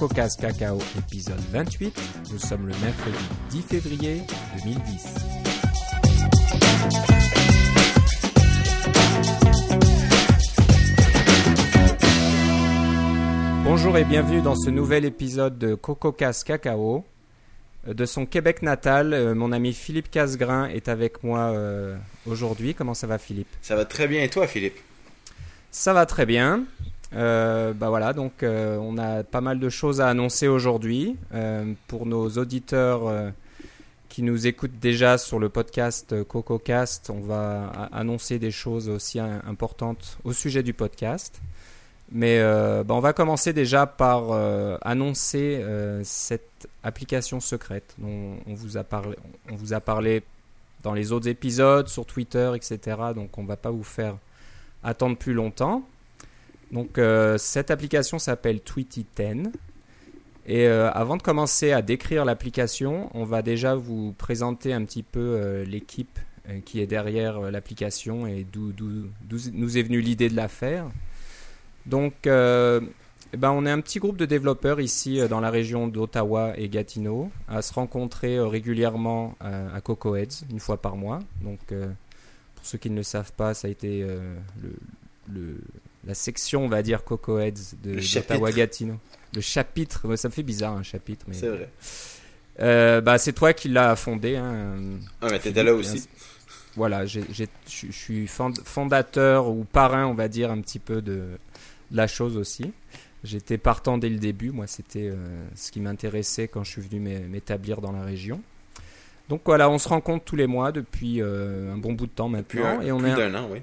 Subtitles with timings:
[0.00, 2.00] CocoCast Cacao épisode 28.
[2.32, 3.18] Nous sommes le mercredi
[3.50, 4.22] 10 février
[4.64, 5.14] 2010.
[13.62, 17.04] Bonjour et bienvenue dans ce nouvel épisode de CocoCast Cacao.
[17.86, 21.94] Euh, De son Québec natal, euh, mon ami Philippe Casgrain est avec moi euh,
[22.26, 22.74] aujourd'hui.
[22.74, 23.48] Comment ça va Philippe?
[23.60, 24.78] Ça va très bien et toi, Philippe?
[25.70, 26.64] Ça va très bien.
[27.14, 31.72] Euh, bah voilà, donc euh, on a pas mal de choses à annoncer aujourd'hui Euh,
[31.88, 33.02] pour nos auditeurs
[34.08, 37.10] qui nous écoutent déjà sur le podcast CocoCast.
[37.10, 41.40] On va annoncer des choses aussi im- importantes au sujet du podcast.
[42.12, 44.32] Mais bah, on va commencer déjà par
[44.82, 45.64] annoncer
[46.02, 49.16] cette application secrète dont on vous a parlé.
[49.48, 50.22] On vous a parlé
[50.82, 52.96] dans les autres épisodes, sur Twitter, etc.
[53.14, 54.16] Donc on va pas vous faire
[54.82, 55.84] attendre plus longtemps.
[56.72, 59.50] Donc euh, cette application s'appelle Tweety 10.
[60.46, 65.02] Et euh, avant de commencer à décrire l'application, on va déjà vous présenter un petit
[65.02, 66.18] peu euh, l'équipe
[66.64, 68.72] qui est derrière l'application et d'où
[69.52, 70.86] nous est venue l'idée de la faire.
[71.86, 76.54] Donc eh ben, on est un petit groupe de développeurs ici dans la région d'Ottawa
[76.56, 81.20] et Gatineau à se rencontrer régulièrement à Coco Heads une fois par mois.
[81.42, 84.04] Donc pour ceux qui ne le savent pas, ça a été
[85.32, 85.60] le-
[86.10, 87.94] la section, on va dire, Coco Heads de.
[88.52, 88.96] Gatineau.
[89.34, 91.70] Le chapitre, ça me fait bizarre un chapitre, mais C'est vrai.
[92.60, 94.36] Euh, bah, c'est toi qui l'as fondé.
[94.36, 94.76] Hein.
[95.22, 96.08] Ah, mais t'étais là aussi.
[96.76, 101.00] Voilà, j'ai- j'ai- je suis fond- fondateur ou parrain, on va dire, un petit peu
[101.00, 102.72] de, de la chose aussi.
[103.22, 104.50] J'étais partant dès le début.
[104.50, 105.16] Moi, c'était euh,
[105.54, 108.40] ce qui m'intéressait quand je suis venu m'é- m'établir dans la région.
[109.28, 112.28] Donc voilà, on se rencontre tous les mois depuis euh, un bon bout de temps
[112.30, 112.80] Depuis maintenant.
[112.80, 113.60] un- et on plus est d'un an, oui.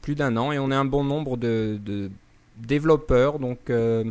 [0.00, 2.10] Plus d'un an et on est un bon nombre de,
[2.56, 4.04] développeurs donc euh,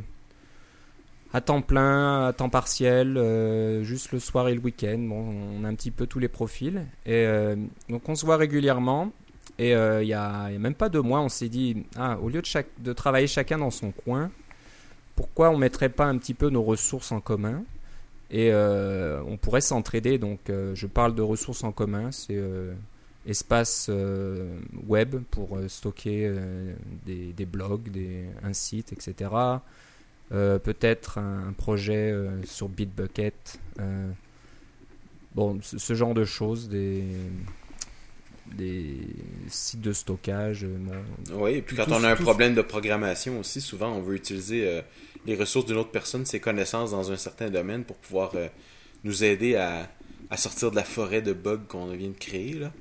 [1.34, 4.98] à temps plein, à temps partiel, euh, juste le soir et le week-end.
[4.98, 7.56] Bon, on a un petit peu tous les profils et euh,
[7.88, 9.12] donc on se voit régulièrement.
[9.58, 12.66] Et il y, a, même pas deux mois, on s'est dit ah, au lieu de,
[12.82, 14.32] de travailler chacun dans son coin,
[15.18, 17.64] pourquoi on mettrait pas un petit peu nos ressources en commun?
[18.32, 20.18] Et on pourrait s'entraider.
[20.18, 22.42] Donc je parle de ressources en commun, c'est
[23.26, 24.58] espace euh,
[24.88, 26.74] web pour euh, stocker euh,
[27.06, 29.32] des, des blogs, des, un site, etc.
[30.30, 32.14] Peut-être un, un projet
[32.46, 33.60] sur Bitbucket.
[35.34, 37.04] bon, ce, ce genre de choses, des,
[38.56, 38.98] des
[39.48, 40.66] sites de stockage.
[40.66, 44.16] bon, Oui, et puis quand on a un problème de programmation aussi, souvent on veut
[44.16, 44.82] utiliser euh,
[45.26, 48.48] les ressources d'une autre personne, ses connaissances dans un certain domaine pour pouvoir euh,
[49.04, 49.90] nous aider à,
[50.30, 52.54] à sortir de la forêt de bugs qu'on vient de créer.
[52.54, 52.72] Là.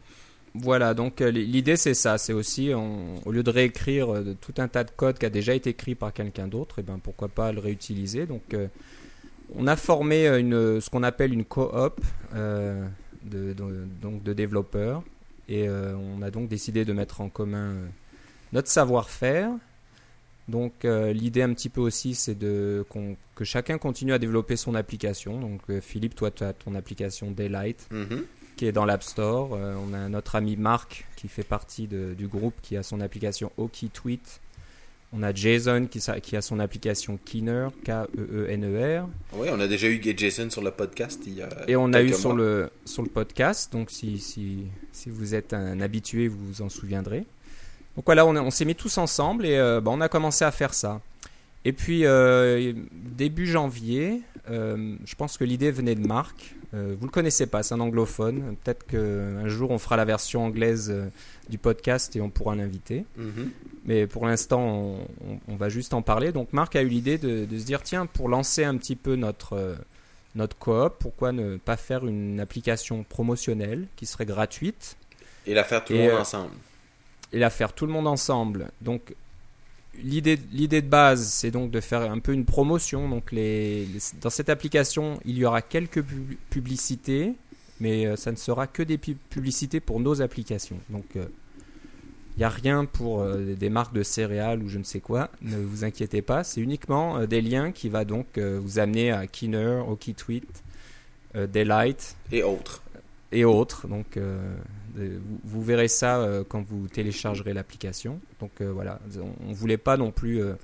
[0.61, 4.55] Voilà, donc euh, l'idée c'est ça, c'est aussi on- au lieu de réécrire euh, tout
[4.59, 7.29] un tas de code qui a déjà été écrit par quelqu'un d'autre, et ben pourquoi
[7.29, 8.27] pas le réutiliser.
[8.27, 8.67] Donc euh,
[9.55, 12.01] on a formé une, ce qu'on appelle une coop
[12.35, 12.87] euh,
[13.25, 13.55] de,
[14.03, 15.03] donc de développeurs
[15.49, 17.75] et on a donc décidé de mettre en commun
[18.53, 19.51] notre savoir-faire.
[20.49, 22.85] Donc l'idée un petit peu aussi c'est de
[23.35, 25.41] que chacun continue à développer son application.
[25.41, 28.25] Donc Philippe, toi tu as ton application Daylight Mhm.
[28.59, 29.51] Qui est dans l'App Store.
[29.55, 33.01] Euh, on a notre ami Marc qui fait partie de- du groupe qui a son
[33.01, 34.41] application Oki Tweet.
[35.13, 39.09] On a Jason qui, qui a son application Keener, K-E-E-N-E-R.
[39.35, 42.03] Oui, on a déjà eu Jason sur le podcast il y a Et on a
[42.03, 46.37] eu sur le, sur le podcast, donc si, si, si vous êtes un habitué, vous
[46.47, 47.25] vous en souviendrez.
[47.97, 50.51] Donc voilà, on, on s'est mis tous ensemble et euh, bah, on a commencé à
[50.51, 51.01] faire ça.
[51.65, 54.21] Et puis, euh, début janvier,
[54.51, 56.55] euh, je pense que l'idée venait de Marc.
[56.75, 58.57] Euh, vous le connaissez pas, c'est un anglophone.
[58.63, 61.07] Peut-être qu'un jour on fera la version anglaise euh,
[61.49, 63.05] du podcast et on pourra l'inviter.
[63.17, 63.51] Mhm.
[63.85, 66.31] Mais pour l'instant, on, on- on va juste en parler.
[66.33, 69.17] Donc Marc a eu l'idée de, de se dire, tiens, pour lancer un petit peu
[69.17, 69.75] notre, euh,
[70.35, 74.97] notre coop, pourquoi ne pas faire une application promotionnelle qui serait gratuite
[75.47, 76.53] Et la faire tout le monde ensemble.
[77.33, 78.71] et la faire tout le monde ensemble.
[78.83, 79.15] Donc
[80.03, 83.09] l'idée l'idée de base, c'est donc de faire un peu une promotion.
[83.09, 87.35] Donc les, les- dans cette application, il y aura quelques pub- publicités,
[87.81, 90.79] mais euh, ça ne sera que des pub- publicités pour nos applications.
[90.91, 91.27] Donc euh,
[92.37, 95.31] il n'y a rien pour euh, des marques de céréales ou je ne sais quoi.
[95.43, 99.11] Ne vous inquiétez pas, c'est uniquement euh, des liens qui va donc euh, vous amener
[99.11, 100.47] à Keener, OkiTweet,
[101.35, 102.83] euh, Daylight Et autres.
[103.33, 103.89] et autres.
[103.89, 104.39] Donc, euh,
[105.07, 108.21] vous, vous verrez ça euh, quand vous téléchargerez l'application.
[108.41, 110.55] Donc euh, voilà, on, on voulait pas non plus, euh,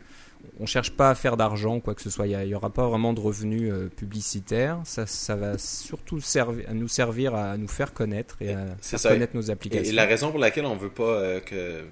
[0.61, 2.27] on cherche pas à faire d'argent quoi que ce soit.
[2.27, 4.81] Il n'y aura pas vraiment de revenus euh, publicitaires.
[4.85, 9.09] Ça, ça va surtout servi- nous servir à nous faire connaître et à faire ça.
[9.11, 9.91] connaître nos Et, applications.
[9.93, 11.83] et la raison pour laquelle on veut pas euh, que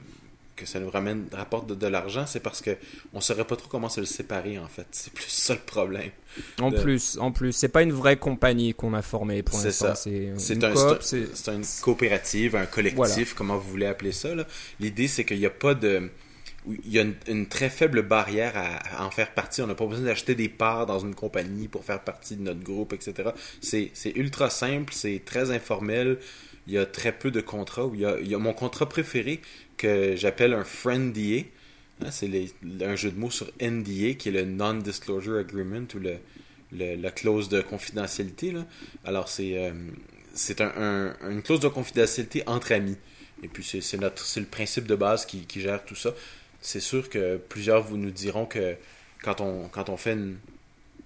[0.57, 2.77] que ça nous ramène, rapporte de, l'argent, c'est parce que
[3.13, 4.87] on saurait pas trop comment se le séparer en fait.
[4.91, 6.11] C'est plus ça le problème.
[6.61, 9.95] En plus, en plus, c'est pas une vraie compagnie qu'on a formée pour l'instant.
[9.95, 14.31] C'est un, c'est une coopérative, un collectif, comment vous voulez appeler ça.
[14.81, 16.11] L'idée, c'est qu'il n'y a pas de
[16.67, 19.63] il y a une, très faible barrière à, en faire partie.
[19.63, 22.63] On n'a pas besoin d'acheter des parts dans une compagnie pour faire partie de notre
[22.63, 23.31] groupe, etc.
[23.61, 26.19] C'est ultra simple, c'est très informel.
[26.69, 27.91] Il y a très peu de contrats.
[27.93, 29.41] Il y a, il y a mon contrat préféré
[29.83, 31.45] que j'appelle un friend DA.
[32.01, 32.31] Hein, c'est
[32.81, 36.17] un jeu de mots sur NDA, qui est le Non-Disclosure Agreement ou le,
[36.97, 38.55] la clause de confidentialité.
[39.05, 39.73] Alors, c'est euh,
[40.61, 42.97] un, une clause de confidentialité entre amis.
[43.43, 46.15] Et puis, c'est le principe de base qui, qui gère tout ça
[46.63, 48.77] c'est sûr que plusieurs vous nous diront que
[49.23, 50.17] quand on, quand on fait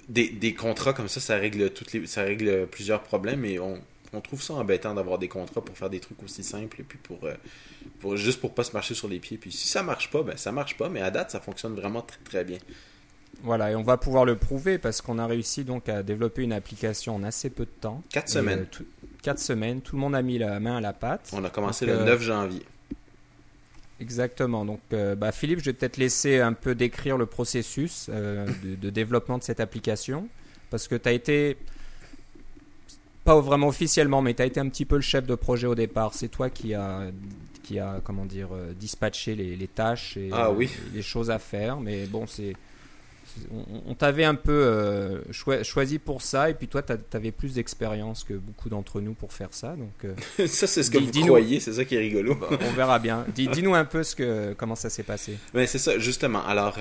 [0.08, 3.81] des, des, contrats comme ça, ça règle, toutes les, ça règle plusieurs problèmes et on,
[4.12, 6.99] on trouve ça embêtant d'avoir des contrats pour faire des trucs aussi simples et puis
[6.99, 7.35] pour, euh,
[8.00, 9.38] pour juste pour pas se marcher sur les pieds.
[9.38, 12.03] Puis si ça marche pas, ben ça marche pas, mais à date ça fonctionne vraiment
[12.03, 12.58] très très bien.
[13.43, 16.55] Voilà, et on va pouvoir le prouver parce qu'on a réussi donc à développer une
[16.55, 18.03] application en assez peu de temps.
[18.11, 18.67] Quatre semaines.
[18.81, 18.85] Euh,
[19.23, 21.31] quatre semaines, tout le monde a mis la main à la pâte.
[21.32, 22.62] On a commencé le 9 euh, janvier.
[24.00, 24.64] Exactement.
[24.64, 28.91] Donc, euh, bah, Philippe, je vais peut-être laisser un peu décrire le processus euh, de,
[28.91, 30.29] développement de cette application.
[30.70, 31.56] Parce que tu as été,
[33.26, 35.75] pas vraiment officiellement, mais tu as été un petit peu le chef de projet au
[35.75, 36.14] départ.
[36.14, 37.02] C'est toi qui a,
[37.62, 40.50] qui a comment dire, euh, dispatché les, les tâches et ah
[40.94, 41.81] les choses à faire.
[41.81, 42.55] Mais bon, c'est
[43.87, 45.20] on, t'avait un peu euh,
[45.62, 49.32] choisi pour ça, et puis toi, tu avais plus d'expérience que beaucoup d'entre nous pour
[49.32, 49.76] faire ça.
[49.76, 52.34] Donc, euh, ça, c'est ce que vous croyez, c'est ça qui est rigolo.
[52.34, 53.26] Bah, on verra bien.
[53.34, 55.37] Dis-nous un peu ce que, comment ça s'est passé.
[55.52, 56.46] Ben, c'est ça, justement.
[56.46, 56.78] Alors,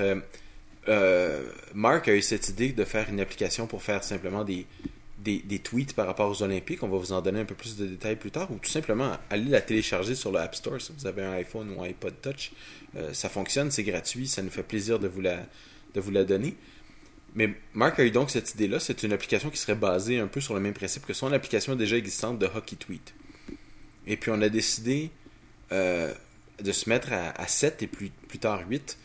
[0.87, 1.43] euh,
[1.73, 4.65] Mark a eu cette idée de faire une application pour faire simplement des,
[5.25, 6.83] des, tweets par rapport aux Olympiques.
[6.83, 9.17] On va vous en donner un peu plus de détails plus tard, ou tout simplement
[9.29, 12.13] aller la télécharger sur le App Store si vous avez un iPhone ou un iPod
[12.21, 12.51] Touch.
[13.11, 15.45] ça fonctionne, c'est gratuit, ça nous fait plaisir de vous la
[15.95, 16.55] de vous la donner.
[17.35, 18.79] Mais Mark a eu donc cette idée-là.
[18.79, 21.75] C'est une application qui serait basée un peu sur le même principe que son application
[21.75, 23.13] déjà existante de Hockey Tweet.
[24.07, 25.11] Et puis on a décidé
[25.71, 26.13] euh,
[26.61, 28.97] de se mettre à, 7 et plus, plus tard 8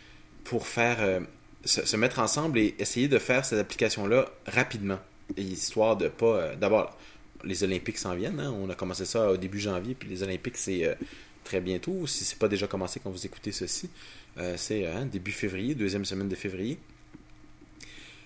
[0.44, 1.20] pour faire euh,
[1.64, 5.00] se, mettre ensemble et essayer de faire cette application-là rapidement.
[5.36, 6.26] Histoire de pas.
[6.26, 6.96] Euh, d'abord,
[7.44, 8.40] les Olympiques s'en viennent.
[8.40, 8.54] Hein.
[8.60, 10.96] On a commencé ça au début janvier, puis les Olympiques, c'est
[11.44, 12.06] très bientôt.
[12.06, 13.90] Si c'est pas déjà commencé quand vous écoutez ceci.
[14.38, 16.78] Euh, c'est début février, deuxième semaine de février.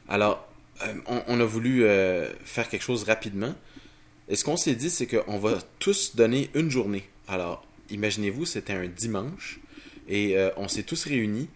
[0.09, 0.47] Alors,
[0.83, 0.95] euh,
[1.29, 3.55] on, a voulu euh, faire quelque chose rapidement.
[4.29, 7.05] Et ce qu'on s'est dit, c'est qu'on va tous donner une journée.
[7.29, 9.61] Alors, imaginez-vous, c'était un dimanche
[10.09, 11.49] et on s'est tous réunis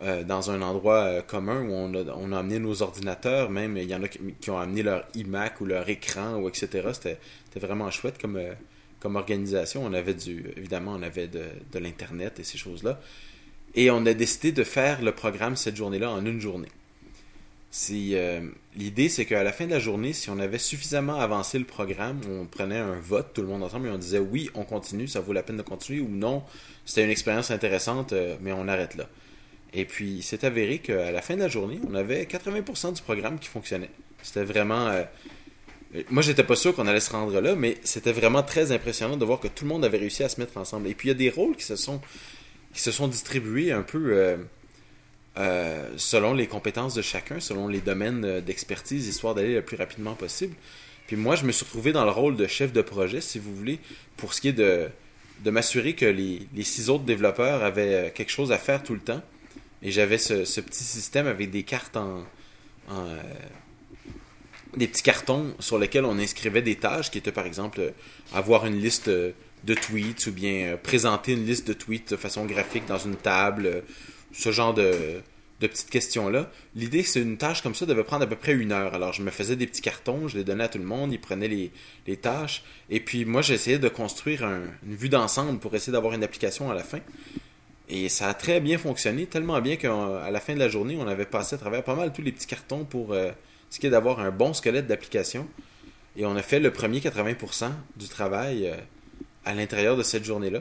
[0.00, 4.08] dans un endroit commun où on a, amené nos ordinateurs, même il y en a
[4.08, 6.90] qui, ont amené leur iMac ou leur écran ou etc.
[6.92, 7.18] C'était
[7.58, 8.38] vraiment chouette comme,
[9.00, 9.84] comme organisation.
[9.84, 13.00] On avait du, évidemment, on avait de, de l'internet et ces choses-là.
[13.74, 16.68] Et on a décidé de faire le programme cette journée-là en une journée.
[17.90, 21.64] Euh, l'idée, c'est qu'à la fin de la journée, si on avait suffisamment avancé le
[21.64, 25.08] programme, on prenait un vote, tout le monde ensemble, et on disait oui, on continue,
[25.08, 26.42] ça vaut la peine de continuer, ou non,
[26.84, 29.08] c'était une expérience intéressante, euh, mais on arrête là.
[29.76, 33.38] Et puis, c'est avéré qu'à la fin de la journée, on avait 80% du programme
[33.38, 33.90] qui fonctionnait.
[34.22, 34.88] C'était vraiment...
[34.88, 35.04] Euh,
[36.10, 39.24] moi, j'étais pas sûr qu'on allait se rendre là, mais c'était vraiment très impressionnant de
[39.24, 40.88] voir que tout le monde avait réussi à se mettre ensemble.
[40.88, 42.00] Et puis, il y a des rôles qui se sont
[42.76, 44.36] qui se sont distribués un peu euh,
[45.38, 49.78] euh, selon les compétences de chacun, selon les domaines euh, d'expertise, histoire d'aller le plus
[49.78, 50.54] rapidement possible.
[51.06, 53.54] Puis moi, je me suis retrouvé dans le rôle de chef de projet, si vous
[53.56, 53.78] voulez,
[54.18, 54.90] pour ce qui est de,
[55.42, 59.00] de m'assurer que les, les, six autres développeurs avaient quelque chose à faire tout le
[59.00, 59.22] temps.
[59.82, 62.24] Et j'avais ce, petit système avec des cartes en,
[64.76, 67.92] des petits cartons sur lesquels on inscrivait des tâches qui étaient par exemple
[68.32, 69.10] avoir une liste
[69.66, 73.16] de tweets ou bien euh, présenter une liste de tweets de façon graphique dans une
[73.16, 73.80] table, euh,
[74.32, 74.92] ce genre de,
[75.58, 76.50] petites questions-là.
[76.74, 78.94] L'idée, c'est une tâche comme ça devait prendre à peu près une heure.
[78.94, 81.20] Alors, je me faisais des petits cartons, je les donnais à tout le monde, ils
[81.20, 82.62] prenaient les, tâches.
[82.90, 86.74] Et puis, moi, j'essayais de construire une vue d'ensemble pour essayer d'avoir une application à
[86.74, 87.00] la fin.
[87.88, 91.06] Et ça a très bien fonctionné, tellement bien qu'à la fin de la journée, on
[91.06, 93.30] avait passé à travers pas mal tous les petits cartons pour euh,
[93.70, 95.46] ce qui est d'avoir un bon squelette d'application.
[96.16, 98.74] Et on a fait le premier 80% du travail
[99.44, 100.60] à l'intérieur de cette journée-là.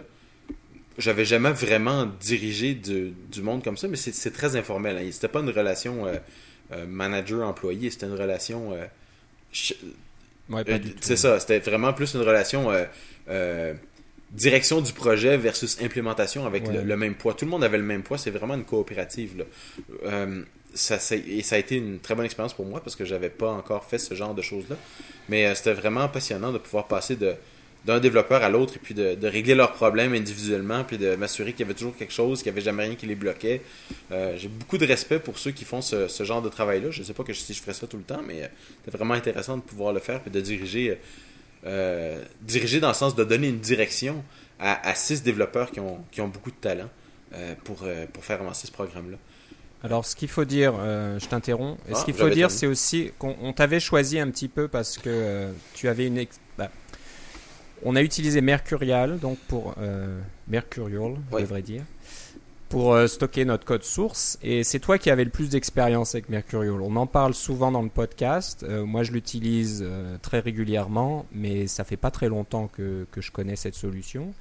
[0.98, 4.98] J'avais jamais vraiment dirigé du monde comme ça, mais c'est très informel.
[4.98, 5.10] Hein.
[5.12, 6.15] C'était pas une relation euh,
[6.72, 8.72] euh, manager-employé, c'était une relation.
[8.74, 8.86] Euh,
[11.01, 12.70] c'est ça, c'était vraiment plus une relation
[14.32, 17.34] direction du projet versus implémentation avec le, même poids.
[17.34, 19.46] Tout le monde avait le même poids, c'est vraiment une coopérative.
[20.74, 23.51] ça, et ça a été une très bonne expérience pour moi parce que j'avais pas
[23.51, 24.75] encore fait ce genre de choses-là.
[25.29, 27.36] Mais c'était vraiment passionnant de pouvoir passer de
[27.86, 31.62] d'un développeur à l'autre et puis de, régler leurs problèmes individuellement puis de m'assurer qu'il
[31.62, 33.62] y avait toujours quelque chose, qu'il n'y avait jamais rien qui les bloquait.
[34.12, 36.89] Euh, j'ai beaucoup de respect pour ceux qui font ce, genre de travail-là.
[36.89, 38.50] Je ne sais pas que si je ferais ça tout le temps, mais
[38.84, 40.98] c'est vraiment intéressant de pouvoir le faire et de diriger,
[42.42, 44.24] diriger dans le sens de donner une direction
[44.60, 46.90] à, six développeurs qui ont, qui ont beaucoup de talent
[47.64, 49.18] pour, pour faire avancer ce programme-là.
[49.86, 51.80] Alors, ce qu'il faut dire, euh, je t'interromps.
[51.88, 55.10] ce ah, qu'il faut dire, c'est aussi qu'on t'avait choisi un petit peu parce que
[55.10, 56.26] euh, tu avais une.
[56.58, 56.72] Bah,
[57.84, 61.84] on a utilisé Mercurial, donc pour euh, Mercurial, on devrait dire,
[62.75, 64.38] pour stocker notre code source.
[64.44, 66.82] Et c'est toi qui avais le plus d'expérience avec Mercurial.
[66.82, 68.65] On en parle souvent dans le podcast.
[68.67, 69.86] moi, je l'utilise
[70.22, 74.34] très régulièrement, mais ça fait pas très longtemps que, que je connais cette solution.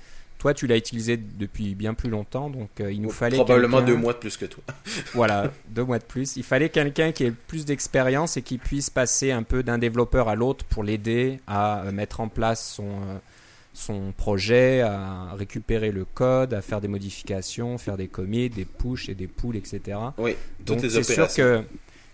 [0.45, 3.97] Toi, tu l'as utilisé depuis bien plus longtemps, donc euh, il nous fallait probablement deux
[3.97, 4.63] mois de plus que toi.
[5.15, 6.37] voilà, deux mois de plus.
[6.37, 10.29] Il fallait quelqu'un qui ait plus d'expérience et qui puisse passer un peu d'un développeur
[10.29, 13.17] à l'autre pour l'aider à euh, mettre en place son euh,
[13.75, 19.09] son projet, à récupérer le code, à faire des modifications, faire des commits, des push
[19.09, 19.99] et des pulls, etc.
[20.17, 20.91] Oui, toutes donc, les.
[20.91, 21.65] C'est sûr que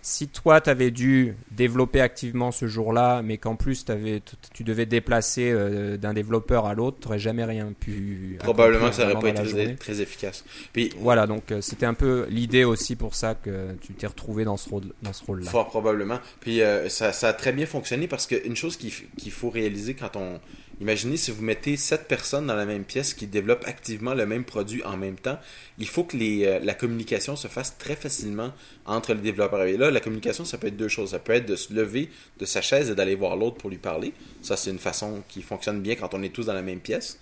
[0.01, 4.21] si toi, tu avais dû développer activement ce jour-là, mais qu'en plus avais,
[4.53, 8.37] tu devais déplacer euh, d'un développeur à l'autre, tu n'aurais jamais rien pu.
[8.39, 10.43] Probablement que ça n'aurait pas été très, efficace.
[10.73, 14.43] Puis, voilà, donc euh, c'était un peu l'idée aussi pour ça que tu t'es retrouvé
[14.43, 15.11] dans ce rôle-là.
[15.27, 16.19] Rôle Fort probablement.
[16.39, 20.15] Puis euh, ça, ça, a très bien fonctionné parce qu'une chose qu'il faut réaliser quand
[20.15, 20.39] on,
[20.81, 24.43] Imaginez si vous mettez sept personnes dans la même pièce qui développent activement le même
[24.43, 25.37] produit en même temps.
[25.77, 28.51] Il faut que euh, la communication se fasse très facilement
[28.87, 29.61] entre les développeurs.
[29.65, 31.11] Et là, la communication, ça peut être deux choses.
[31.11, 32.09] Ça peut être de se lever
[32.39, 34.11] de sa chaise et d'aller voir l'autre pour lui parler.
[34.41, 37.19] Ça, c'est une façon qui fonctionne bien quand on est tous dans la même pièce.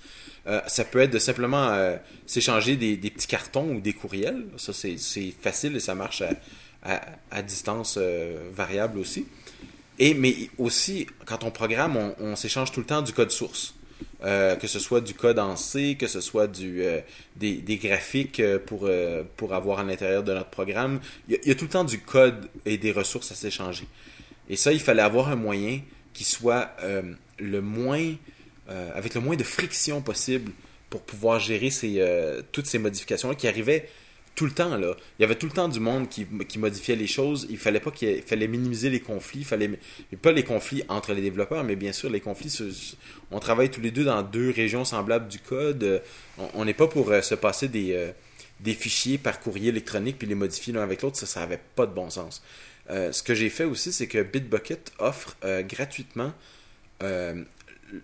[0.47, 4.45] Euh, ça peut être de simplement euh, s'échanger des, petits cartons ou des courriels.
[4.55, 6.23] Ça, c'est facile et ça marche
[6.81, 7.99] à, distance
[8.53, 9.25] variable aussi.
[9.99, 13.75] Et, mais aussi, quand on programme, on, s'échange tout le temps du code source.
[14.23, 16.99] Euh, que ce soit du code en C, que ce soit du, euh,
[17.35, 18.89] des, graphiques euh, pour,
[19.35, 20.99] pour avoir à l'intérieur de notre programme.
[21.27, 23.87] Il y, a, tout le temps du code et des ressources à s'échanger.
[24.49, 25.81] Et ça, il fallait avoir un moyen
[26.13, 26.75] qui soit
[27.37, 28.15] le moins,
[28.67, 30.51] avec le moins de friction possible
[30.89, 32.03] pour pouvoir gérer ces,
[32.51, 33.87] toutes ces modifications-là qui arrivaient
[34.39, 34.95] tout le temps là.
[35.17, 36.25] Il y avait tout le temps du monde qui,
[36.57, 37.45] modifiait les choses.
[37.49, 39.43] Il fallait pas qu'il fallait minimiser les conflits.
[39.43, 39.77] Fallait
[40.21, 42.57] pas les conflits entre les développeurs, mais bien sûr les conflits.
[43.31, 46.01] On travaille tous les deux dans deux régions semblables du code.
[46.53, 48.13] On n'est pas pour euh, se passer des, euh,
[48.61, 51.17] des fichiers par courrier électronique puis les modifier l'un avec l'autre.
[51.17, 52.41] Ça, ça avait pas de bon sens.
[52.89, 55.35] Euh, ce que j'ai fait aussi, c'est que Bitbucket offre
[55.67, 56.31] gratuitement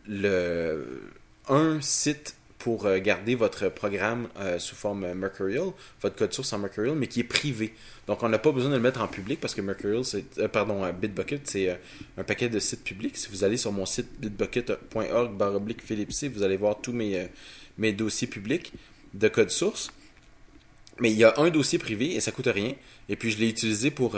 [0.06, 1.02] le
[1.48, 5.68] un site pour euh, garder votre programme euh, sous forme Mercurial,
[6.02, 7.76] votre code source en Mercurial, mais qui est privé.
[8.08, 10.02] Donc, on n'a pas besoin de le mettre en public parce que Mercurial,
[10.40, 11.80] euh, pardon, Bitbucket, c'est
[12.18, 13.18] un paquet de sites publics.
[13.18, 15.84] Si vous allez sur mon site bitbucket.org baroblique
[16.34, 17.28] vous allez voir tous mes,
[17.78, 18.74] mes dossiers publics
[19.14, 19.92] de code source.
[21.00, 22.74] Mais il y a un dossier privé et ça coûte rien.
[23.10, 24.18] Et puis, je l'ai utilisé pour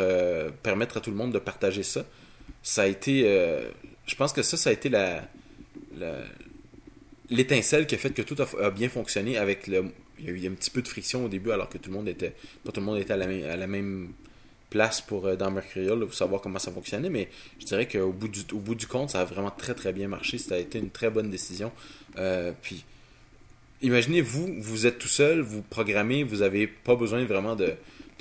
[0.64, 2.06] permettre à tout le monde de partager ça.
[2.64, 3.24] Ça a été,
[4.06, 5.28] je pense que ça, ça a été la
[7.30, 9.86] l'étincelle qui a fait que tout a, bien fonctionné avec le.
[10.20, 11.96] Il y a eu un petit peu de friction au début alors que tout le
[11.96, 12.34] monde était.
[12.64, 14.10] Pas tout le monde était à la, même,
[14.70, 17.30] place pour euh, dans Mercurial pour savoir comment ça fonctionnait, mais
[17.60, 20.08] je dirais qu'au bout du au bout du compte, ça a vraiment très très bien
[20.08, 20.38] marché.
[20.38, 21.72] Ça a été une très bonne décision.
[22.18, 22.84] Euh, puis
[23.82, 27.76] imaginez vous, vous êtes tout seul, vous programmez, vous n'avez pas besoin vraiment de,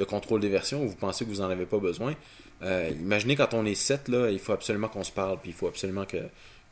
[0.04, 2.14] contrôle des versions, vous pensez que vous n'en avez pas besoin.
[2.62, 5.54] Euh, imaginez quand on est sept là, il faut absolument qu'on se parle, puis il
[5.54, 6.18] faut absolument que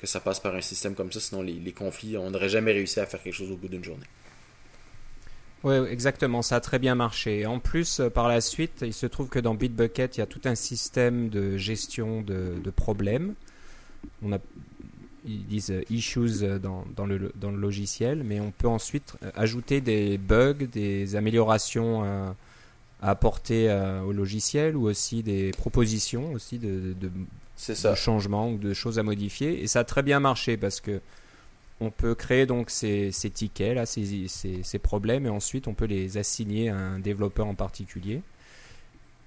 [0.05, 3.01] que ça passe par un système comme ça, sinon les, conflits, on n'aurait jamais réussi
[3.01, 4.07] à faire quelque chose au bout d'une journée.
[5.65, 7.47] Oui, exactement, ça a très bien marché.
[7.47, 10.27] En plus, euh, par la suite, il se trouve que dans Bitbucket, il y a
[10.27, 13.35] tout un système de gestion de, problèmes.
[14.23, 14.39] On a,
[15.25, 19.81] ils disent euh, issues euh, dans, le, dans le logiciel, mais on peut ensuite ajouter
[19.81, 22.37] des bugs, des améliorations à,
[23.03, 23.71] apporter
[24.07, 26.95] au logiciel ou aussi des propositions aussi de,
[27.57, 27.91] ça.
[27.91, 29.63] de changements ou de choses à modifier.
[29.63, 31.01] Et ça a très bien marché parce que
[31.81, 35.75] on peut créer donc ces, ces tickets, là, ces, ces, ces, problèmes, et ensuite on
[35.75, 38.23] peut les assigner à un développeur en particulier.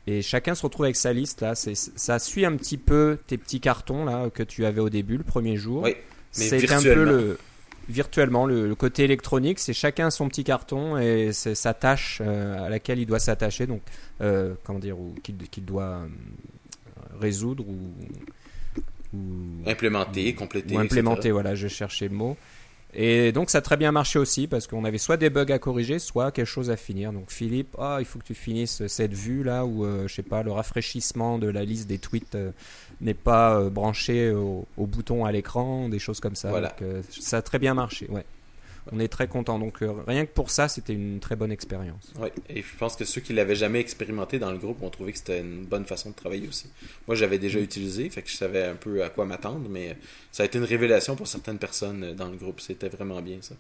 [0.08, 1.54] Et chacun se retrouve avec sa liste là.
[1.56, 5.24] Ça suit un petit peu tes petits cartons là que tu avais au début le
[5.24, 5.84] premier jour.
[5.84, 5.96] Oui,
[6.32, 7.38] c'est un peu le
[7.90, 9.60] virtuellement le, côté électronique.
[9.60, 13.68] C'est chacun son petit carton et c'est sa tâche euh, à laquelle il doit s'attacher.
[13.68, 13.82] Donc
[14.22, 16.08] euh, comment dire ou qu'il doit euh,
[17.20, 19.20] résoudre ou,
[19.66, 20.76] implémenter, compléter.
[20.76, 22.38] Ou implémenter, voilà, je cherchais le mot.
[22.94, 25.60] Et donc ça a très bien marché aussi parce qu'on avait soit des bugs à
[25.60, 27.12] corriger, soit quelque chose à finir.
[27.12, 30.24] Donc Philippe, ah, il faut que tu finisses cette vue là où euh, je sais
[30.24, 32.52] pas le rafraîchissement de la liste des tweets euh,
[33.02, 36.50] n'est pas euh, branché au, au bouton à l'écran, des choses comme ça.
[36.50, 36.70] Voilà.
[36.70, 38.08] Donc, euh, ça a très bien marché.
[38.10, 38.26] Ouais.
[38.92, 39.60] On est très content.
[39.60, 42.14] Donc euh, rien que pour ça, c'était une très bonne expérience.
[42.20, 45.12] Ouais, et je pense que ceux qui l'avaient jamais expérimenté dans le groupe ont trouvé
[45.12, 46.70] que c'était une bonne façon de travailler aussi.
[47.08, 49.98] Moi, j'avais déjà utilisé, fait que je savais un peu à quoi m'attendre, mais
[50.32, 52.60] ça a été une révélation pour certaines personnes euh, dans le groupe.
[52.60, 53.56] C'était vraiment bien ça.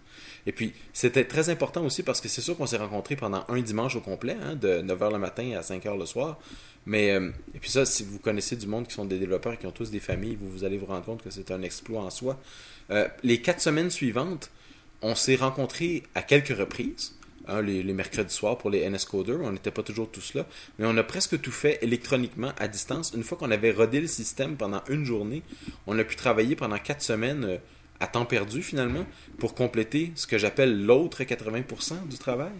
[0.46, 3.62] Et puis, c'était très important aussi parce que c'est sûr qu'on s'est rencontrés pendant un
[3.62, 6.39] dimanche au complet, hein, de 9h le matin à 5h le soir.
[6.86, 9.57] Mais, euh, et puis ça, si vous connaissez du monde qui sont des développeurs et
[9.57, 12.01] qui ont tous des familles, vous, vous allez vous rendre compte que c'est un exploit
[12.01, 12.39] en soi.
[13.22, 14.50] Les quatre semaines suivantes,
[15.01, 17.15] on s'est rencontrés à quelques reprises.
[17.47, 20.45] hein, les, mercredis soirs pour les NS Coders, on n'était pas toujours tous là,
[20.79, 23.13] mais on a presque tout fait électroniquement à distance.
[23.15, 25.43] Une fois qu'on avait rodé le système pendant une journée,
[25.85, 27.57] on a pu travailler pendant quatre semaines euh,
[27.99, 29.05] à temps perdu finalement
[29.39, 32.51] pour compléter ce que j'appelle l'autre 80% du travail.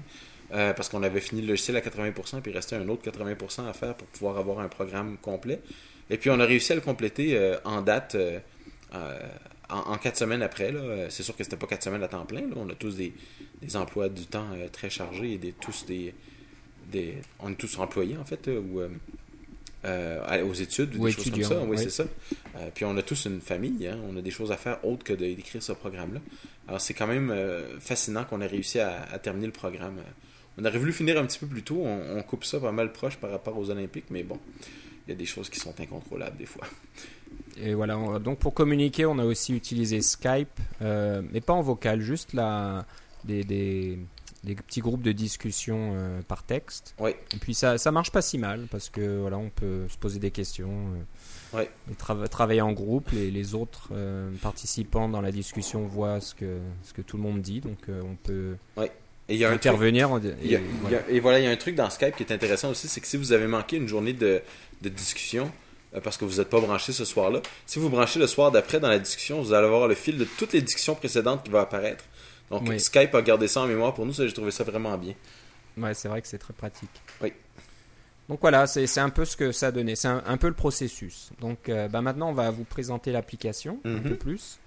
[0.53, 3.67] Euh, parce qu'on avait fini le logiciel à 80%, puis il restait un autre 80%
[3.67, 5.60] à faire pour pouvoir avoir un programme complet.
[6.10, 8.15] Et puis on a réussi à le compléter euh, en date
[9.70, 10.72] en, en quatre semaines après.
[10.72, 10.80] là.
[10.80, 12.42] Euh, C'est sûr que c'était pas quatre semaines à temps plein.
[12.42, 12.54] là.
[12.56, 13.14] On a tous des,
[13.62, 16.14] des emplois du temps euh, très chargés et des, tous des,
[16.92, 17.16] des.
[17.40, 21.44] On est tous employés en fait, euh, ou aux études ou Ou des choses comme
[21.44, 21.60] ça.
[21.62, 21.78] Oui, oui.
[21.78, 22.06] c'est ça.
[22.74, 23.98] Puis on a tous une famille, hein.
[24.10, 26.20] on a des choses à faire autres que d'écrire ce programme-là.
[26.68, 29.98] Alors c'est quand même euh, fascinant qu'on ait réussi à, à terminer le programme.
[30.58, 32.92] On aurait voulu finir un petit peu plus tôt, on, on coupe ça pas mal
[32.92, 34.40] proche par rapport aux Olympiques, mais bon,
[35.08, 36.66] il y a des choses qui sont incontrôlables des fois.
[37.62, 40.50] Et voilà, on- donc pour communiquer, on a aussi utilisé Skype,
[40.82, 42.86] euh, mais pas en vocal, juste la,
[43.24, 43.98] des, des,
[44.44, 46.94] des petits groupes de discussion euh, par texte.
[47.00, 47.12] Oui.
[47.34, 50.20] Et puis ça, ça marche pas si mal parce que voilà, on peut se poser
[50.20, 51.70] des questions, euh, Ouais.
[51.90, 53.10] et trava- travailler en groupe.
[53.12, 53.90] Les, les autres
[54.42, 58.16] participants dans la discussion voient ce que, ce que tout le monde dit, donc on
[58.22, 58.56] peut
[59.30, 60.12] Et il y a un truc- intervenir.
[60.12, 60.60] en- et, y a-
[61.10, 63.08] et voilà, il y a un truc dans Skype qui est intéressant aussi, c'est que
[63.08, 64.42] si vous avez manqué une journée de,
[64.82, 65.52] de discussion,
[65.96, 68.80] euh, parce que vous n'êtes pas branché ce soir-là, si vous branchez le soir d'après
[68.80, 71.62] dans la discussion, vous allez avoir le fil de toutes les discussions précédentes qui va
[71.62, 72.04] apparaître.
[72.50, 72.80] Donc Oui.
[72.80, 75.14] Skype a gardé ça en mémoire pour nous, j'ai trouvé ça vraiment bien.
[75.78, 76.90] Ouais, c'est vrai que c'est très pratique.
[77.22, 77.34] Oui.
[78.30, 79.96] Donc voilà, c'est un peu ce que ça a donné.
[79.96, 81.30] C'est un, un peu le processus.
[81.40, 84.04] Donc euh, bah maintenant, on va vous présenter l'application un Mhm.
[84.04, 84.60] peu plus.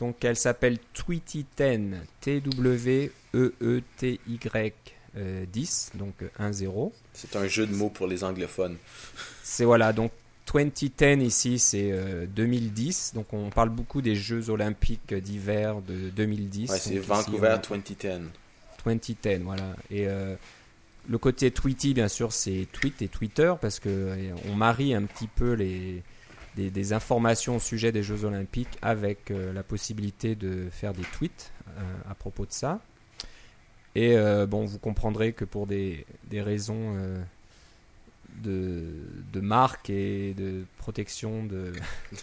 [0.00, 1.94] Donc elle s'appelle Tweety10,
[3.58, 4.72] T-W-E-E-T-Y
[5.18, 6.92] euh, 10, donc euh, 1-0.
[7.12, 8.76] C'est un jeu de mots pour les anglophones.
[9.42, 10.12] C'est voilà, donc
[10.52, 13.12] 2010 ici, c'est euh, 2010.
[13.14, 16.70] Donc on parle beaucoup des Jeux Olympiques d'hiver de 2010.
[16.70, 18.30] Ouais, c'est Donc ici, Vancouver on- 2010.
[18.84, 19.76] 2010, voilà.
[19.90, 20.34] Et euh,
[21.08, 25.02] le côté Tweety, bien sûr, c'est tweet et Twitter parce que euh, on marie un
[25.02, 26.02] petit peu les
[26.56, 31.04] des, des informations au sujet des Jeux Olympiques avec euh, la possibilité de faire des
[31.04, 32.80] tweets euh, à propos de ça.
[33.98, 37.18] Et euh, bon, vous comprendrez que pour des, des raisons euh,
[38.44, 38.84] de,
[39.32, 41.72] de marque et de protection de,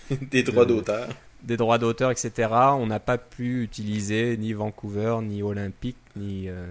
[0.31, 1.09] des droits d'auteur.
[1.43, 2.31] des droits d'auteur, etc.,
[2.79, 6.65] on n'a pas pu utiliser ni Vancouver, ni Olympique, ni euh,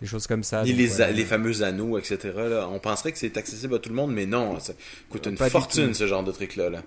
[0.00, 0.62] des choses comme ça.
[0.62, 2.30] Ni les, les fameux anneaux, etc.
[2.36, 2.68] là.
[2.70, 4.72] On penserait que c'est accessible à tout le monde, mais non, ça
[5.10, 6.70] coûte une fortune ce genre de truc-là.
[6.70, 6.82] Là.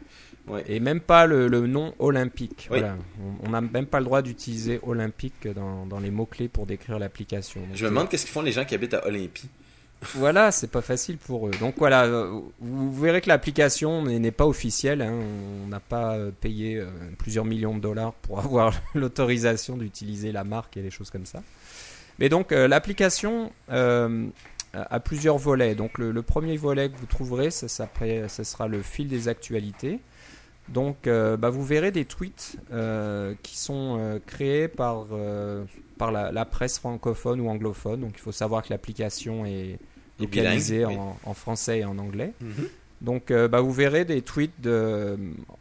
[0.47, 0.63] Ouais.
[0.67, 2.67] Et même pas le, le nom olympique.
[2.71, 2.79] Oui.
[2.79, 2.95] Voilà.
[3.43, 7.61] On- n'a même pas le droit d'utiliser olympique dans, dans les mots-clés pour décrire l'application.
[7.73, 9.49] Je me demande qu'est-ce qu'ils font les gens qui habitent à Olympie.
[10.15, 11.51] Voilà, c'est pas facile pour eux.
[11.59, 15.03] Donc voilà, euh, vous verrez que l'application n'est pas officielle.
[15.03, 15.13] hein.
[15.63, 16.87] On n'a pas euh, payé euh,
[17.19, 21.43] plusieurs millions de dollars pour avoir l'autorisation d'utiliser la marque et les choses comme ça.
[22.17, 24.25] Mais donc euh, l'application euh,
[24.73, 25.75] a plusieurs volets.
[25.75, 27.87] Donc le, le premier volet que vous trouverez, ça, ça
[28.43, 29.99] sera le fil des actualités.
[30.69, 35.07] Donc euh, bah, vous verrez des tweets euh, qui sont euh, créés par,
[35.97, 38.01] par la, la presse francophone ou anglophone.
[38.01, 39.77] Donc il faut savoir que l'application est
[40.19, 41.13] localisée bilingue, oui.
[41.25, 42.33] en, français et en anglais.
[42.41, 42.67] Mhm.
[43.01, 45.17] Donc bah, vous verrez des tweets de,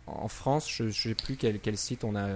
[0.06, 2.28] en France, je ne sais plus quel, quel site on a,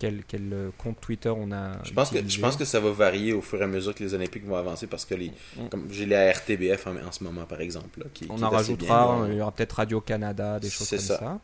[0.00, 1.80] quel, quel compte Twitter on a.
[1.84, 4.02] Je pense, que, je pense que ça va varier au fur et à mesure que
[4.02, 5.68] les Olympiques vont avancer parce que les, Mm.
[5.68, 8.00] comme j'ai la RTBF en, en ce moment par exemple.
[8.00, 10.98] là, qui, On qui en rajoutera, bien, il y aura peut-être Radio-Canada, des choses comme
[10.98, 11.18] ça.
[11.18, 11.40] ça.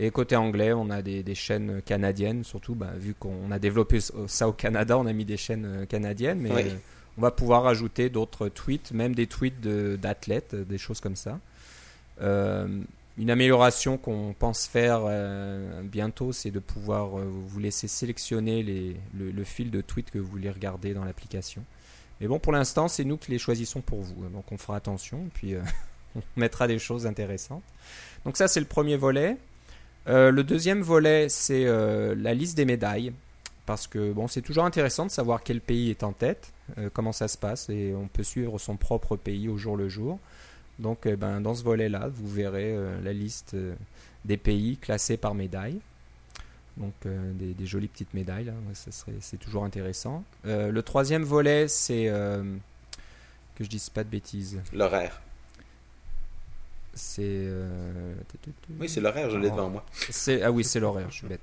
[0.00, 3.98] Et côté anglais, on a des, des chaînes canadiennes, surtout bah, vu qu'on a développé
[4.28, 6.62] ça au Canada, on a mis des chaînes euh, canadiennes, mais Oui.
[6.66, 6.76] euh,
[7.18, 11.40] on va pouvoir ajouter d'autres tweets, même des tweets d'athlètes, euh, des choses comme ça.
[12.20, 12.68] Euh,
[13.18, 18.96] une amélioration qu'on pense faire euh, bientôt, c'est de pouvoir euh, vous laisser sélectionner les,
[19.18, 21.64] le, le fil de tweets que vous voulez regarder dans l'application.
[22.20, 24.28] Mais bon, pour l'instant, c'est nous qui les choisissons pour vous.
[24.28, 25.60] Donc on fera attention, puis euh,
[26.16, 27.64] on mettra des choses intéressantes.
[28.24, 29.36] Donc ça, c'est le premier volet.
[30.08, 33.12] Euh, le deuxième volet, c'est euh, la liste des médailles.
[33.66, 37.12] parce que bon, c'est toujours intéressant de savoir quel pays est en tête, euh, comment
[37.12, 40.18] ça se passe, et on peut suivre son propre pays au jour le jour.
[40.78, 43.54] Donc, euh, ben, dans ce volet-là, vous verrez la liste
[44.24, 45.80] des pays classés par médaille.
[46.78, 48.52] Donc, des, jolies petites médailles,
[49.20, 50.24] c'est toujours intéressant.
[50.44, 52.06] le troisième volet, c'est
[53.56, 54.60] que je dise pas de bêtises.
[54.72, 55.20] L'horaire.
[56.98, 57.46] C'est.
[58.78, 59.86] Oui, c'est l'horaire, je l'ai devant moi.
[60.42, 61.40] Ah oui, c'est l'horaire, je suis bête.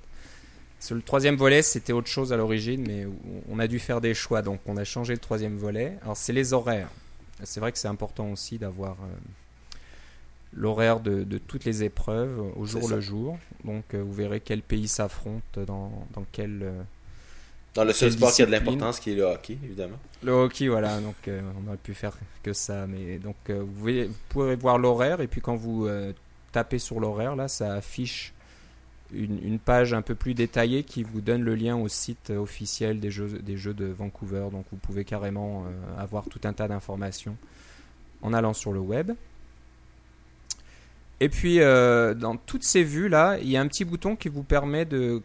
[0.91, 3.07] Le troisième volet, c'était autre chose à l'origine, mais
[3.49, 5.97] on a dû faire des choix, donc on a changé le troisième volet.
[6.03, 6.89] Alors, c'est les horaires.
[7.43, 9.77] C'est vrai que c'est important aussi d'avoir euh,
[10.53, 13.37] l'horaire de, toutes les épreuves au jour le jour.
[13.63, 16.63] Donc, euh, vous verrez quel pays s'affronte dans, dans quel.
[16.63, 16.81] Euh,
[17.75, 19.97] dans le seul sport qui a de l'importance, qui est le hockey, évidemment.
[20.23, 20.99] Le hockey, voilà.
[20.99, 22.87] Donc, on aurait pu faire que ça.
[22.87, 25.87] Mais donc, vous, vous, pouvez voir l'horaire, et puis quand vous
[26.51, 28.33] tapez sur l'horaire, là, ça affiche
[29.13, 33.11] une, page un peu plus détaillée qui vous donne le lien au site officiel des
[33.11, 34.47] jeux, des jeux de Vancouver.
[34.51, 37.37] Donc vous pouvez carrément euh, avoir tout un tas d'informations
[38.21, 39.11] en allant sur le web.
[41.21, 44.27] Et puis euh, dans toutes ces vues là, il y a un petit bouton qui
[44.27, 45.21] vous permet de,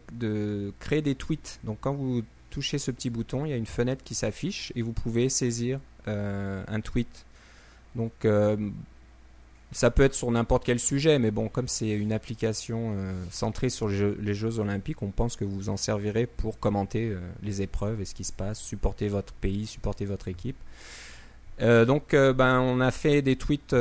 [0.79, 1.59] créer des tweets.
[1.63, 4.83] Donc quand vous touchez ce petit bouton, il y a une fenêtre qui s'affiche et
[4.83, 7.25] vous pouvez saisir euh, un tweet.
[7.95, 8.25] Donc
[9.71, 13.69] ça peut être sur n'importe quel sujet, mais bon, comme c'est une application euh, centrée
[13.69, 18.01] sur les jeux, Olympiques, on pense que vous en servirez pour commenter euh, les épreuves
[18.01, 20.57] et ce qui se passe, supporter votre pays, supporter votre équipe.
[21.61, 23.73] Euh, donc, ben, on a fait des tweets,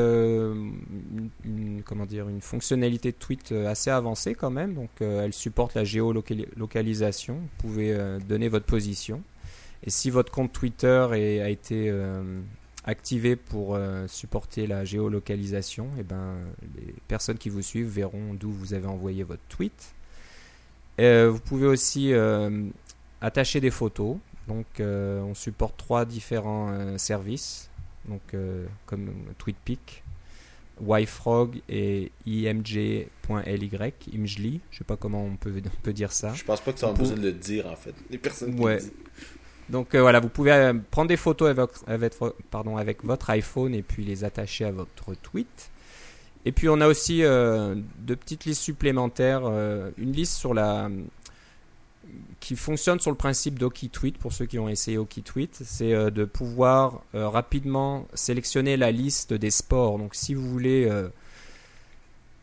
[1.91, 4.73] comment dire, une fonctionnalité de tweet assez avancée quand même.
[4.75, 7.35] Donc, elle supporte la géolocalisation.
[7.35, 9.23] Vous pouvez donner votre position.
[9.83, 11.93] Et si votre compte Twitter a été
[12.85, 16.37] activé pour euh, supporter la géolocalisation, et eh ben,
[16.77, 19.95] les personnes qui vous suivent verront d'où vous avez envoyé votre tweet.
[21.01, 22.69] Euh, vous pouvez aussi euh,
[23.21, 24.17] attacher des photos.
[24.49, 27.71] Donc, on supporte trois différents services,
[28.87, 30.03] comme TweetPic,
[30.87, 33.07] YFrog et img.ly,
[34.15, 34.61] Imgly.
[34.71, 36.33] Je sais pas comment on peut, on peut dire ça.
[36.35, 37.95] Je pense pas que ça a besoin de le dire en fait.
[38.11, 38.79] Les personnes qui ouais.
[39.71, 41.49] Donc euh, voilà, vous pouvez euh, prendre des photos
[41.87, 42.15] avec,
[42.51, 45.71] pardon, avec, votre iPhone et puis les attacher à votre tweet.
[46.45, 49.43] Et puis on a aussi euh, deux petites listes supplémentaires.
[49.97, 50.91] une liste sur la
[52.41, 57.03] qui fonctionne sur le principe d'OkiTweet pour ceux qui ont essayé OkiTweet, c'est de pouvoir
[57.13, 59.99] rapidement sélectionner la liste des sports.
[59.99, 60.89] Donc si vous voulez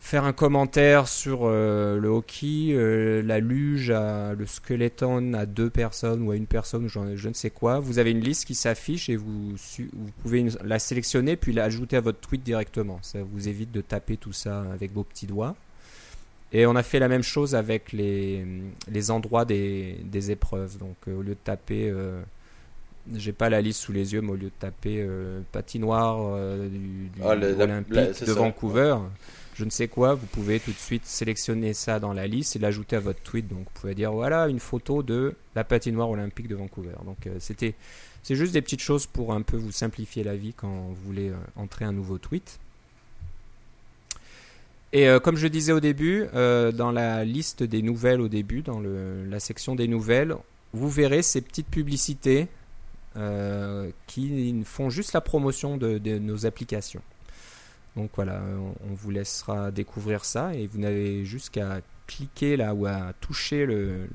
[0.07, 6.21] faire un commentaire sur euh, le hockey, euh, la luge, le skeleton à deux personnes
[6.21, 7.79] ou à une personne, je, ne sais quoi.
[7.79, 9.55] Vous avez une liste qui s'affiche et vous
[10.23, 12.99] pouvez la sélectionner puis l'ajouter à votre tweet directement.
[13.01, 15.55] Ça vous évite de taper tout ça avec vos petits doigts.
[16.53, 18.45] Et on a fait la même chose avec les,
[18.89, 20.77] les endroits des, des épreuves.
[20.77, 21.93] Donc euh, au lieu de taper,
[23.13, 25.07] j'ai pas la liste sous les yeux, mais au lieu de taper
[25.51, 26.37] patinoire
[26.69, 28.97] du, du ah, Olympique de Vancouver
[29.57, 32.59] je ne sais quoi, vous pouvez tout de suite sélectionner ça dans la liste et
[32.59, 33.47] l'ajouter à votre tweet.
[33.47, 36.93] Donc vous pouvez dire voilà une photo de la patinoire olympique de Vancouver.
[37.05, 37.73] Donc euh, c'était
[38.21, 41.29] c'est juste des petites choses pour un peu vous simplifier la vie quand vous voulez
[41.29, 42.59] euh, entrer un nouveau tweet.
[44.93, 48.79] Et euh, comme je disais au début, dans la liste des nouvelles au début, dans
[48.81, 50.35] la section des nouvelles,
[50.73, 52.47] vous verrez ces petites publicités
[54.05, 57.01] qui font juste la promotion de nos applications.
[57.97, 62.85] Donc voilà, on, vous laissera découvrir ça et vous n'avez juste qu'à cliquer là ou
[62.85, 63.67] à toucher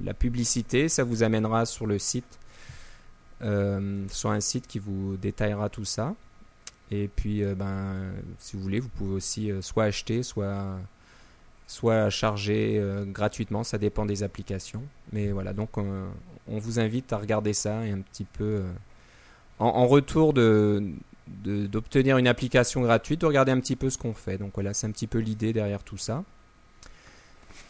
[0.02, 2.38] la publicité, ça vous amènera sur le site,
[3.42, 6.14] euh, sur un site qui vous détaillera tout ça.
[6.92, 10.78] Et puis, euh, ben, si vous voulez, vous pouvez aussi euh, soit acheter, soit,
[11.66, 14.82] soit charger gratuitement, ça dépend des applications.
[15.12, 16.10] Mais voilà, donc on,
[16.46, 18.62] vous invite à regarder ça et un petit peu
[19.58, 20.82] en retour de,
[21.44, 24.38] d'obtenir une application gratuite, de regarder un petit peu ce qu'on fait.
[24.38, 26.24] Donc voilà, c'est un petit peu l'idée derrière tout ça.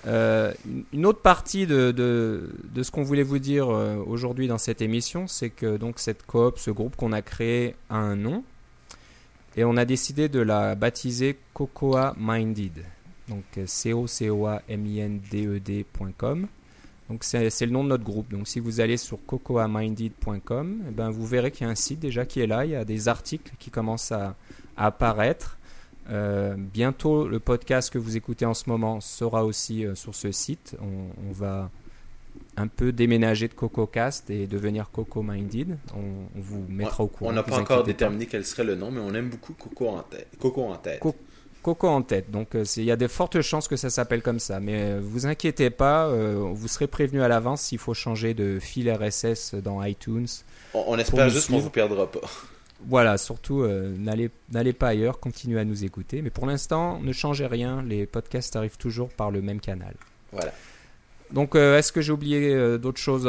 [0.06, 0.52] Euh,
[0.92, 5.28] une autre partie de, de, ce qu'on voulait vous dire euh, aujourd'hui dans cette émission,
[5.28, 8.42] c'est que donc cette coop, ce groupe qu'on a créé, a un nom.
[9.56, 12.82] Et on a décidé de la baptiser Cocoa Minded.
[13.28, 16.48] Donc C-O-C-O-A-M-I-N-D-E-D.com.
[17.12, 18.30] Donc c'est le nom de notre groupe.
[18.30, 22.00] Donc si vous allez sur cocoaminded.com, eh ben vous verrez qu'il y a un site
[22.00, 22.64] déjà qui est là.
[22.64, 24.34] Il y a des articles qui commencent à,
[24.78, 25.58] apparaître.
[26.08, 30.32] Euh, bientôt, le podcast que vous écoutez en ce moment sera aussi euh, sur ce
[30.32, 30.74] site.
[30.80, 31.70] On, va
[32.56, 35.78] un peu déménager de CocoCast et devenir Coco Minded.
[35.94, 37.30] On, vous mettra au courant.
[37.30, 40.02] On n'a pas encore déterminé quel serait le nom, mais on aime beaucoup Coco en
[40.02, 40.28] tête.
[40.38, 41.02] Coco en tête.
[41.62, 42.30] Coco en tête.
[42.30, 44.60] Donc euh, il y a de fortes chances que ça s'appelle comme ça.
[44.60, 48.58] Mais euh, vous inquiétez pas, euh, vous serez prévenu à l'avance s'il faut changer de
[48.58, 50.26] fil RSS dans iTunes.
[50.74, 52.20] On, on espère juste qu'on vous perdra pas.
[52.88, 56.20] Voilà, surtout n'allez pas ailleurs, continuez à nous écouter.
[56.20, 59.94] Mais pour l'instant, ne changez rien, les podcasts arrivent toujours par le même canal.
[60.32, 60.52] Voilà.
[61.32, 63.28] Donc est-ce que j'ai oublié d'autres choses?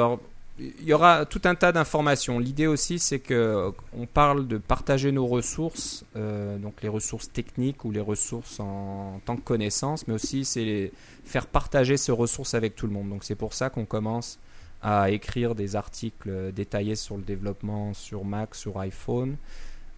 [0.59, 2.37] Il y aura tout un tas d'informations.
[2.37, 7.83] L'idée aussi, c'est que on parle de partager nos ressources, euh, donc les ressources techniques
[7.85, 10.91] ou les ressources en, tant que connaissances, mais aussi c'est
[11.25, 13.09] faire partager ces ressources avec tout le monde.
[13.09, 14.37] Donc c'est pour ça qu'on commence
[14.83, 19.37] à écrire des articles détaillés sur le développement sur Mac, sur iPhone.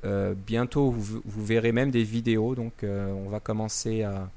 [0.06, 2.56] Euh, bientôt, vous, verrez même des vidéos.
[2.56, 4.30] Donc euh, on va commencer à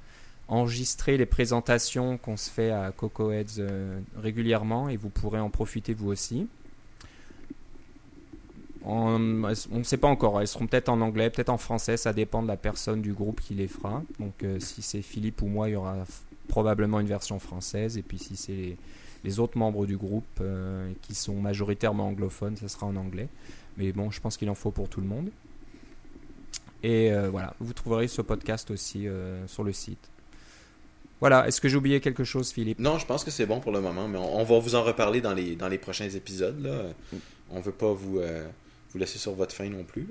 [0.48, 5.50] enregistrer les présentations qu'on se fait à Coco Heads euh, régulièrement et vous pourrez en
[5.50, 6.48] profiter vous aussi.
[8.84, 12.42] On ne sait pas encore, elles seront peut-être en anglais, peut-être en français, ça dépend
[12.42, 14.02] de la personne du groupe qui les fera.
[14.18, 15.96] Donc euh, si c'est Philippe ou moi, il y aura
[16.48, 18.76] probablement une version française et puis si c'est
[19.24, 23.28] les, autres membres du groupe euh, qui sont majoritairement anglophones, ça sera en anglais.
[23.76, 25.28] Mais bon, je pense qu'il en faut pour tout le monde.
[26.82, 29.08] Et voilà, vous trouverez ce podcast aussi
[29.48, 30.08] sur le site.
[31.20, 32.78] Voilà, est-ce que j'ai oublié quelque chose, Philippe?
[32.78, 35.20] Non, je pense que c'est bon pour le moment, mais on, va vous en reparler
[35.20, 36.60] dans les, dans les prochains épisodes.
[36.62, 36.82] Là.
[37.12, 37.16] Mm.
[37.50, 38.46] On veut pas vous, euh,
[38.92, 40.06] vous laisser sur votre faim non plus.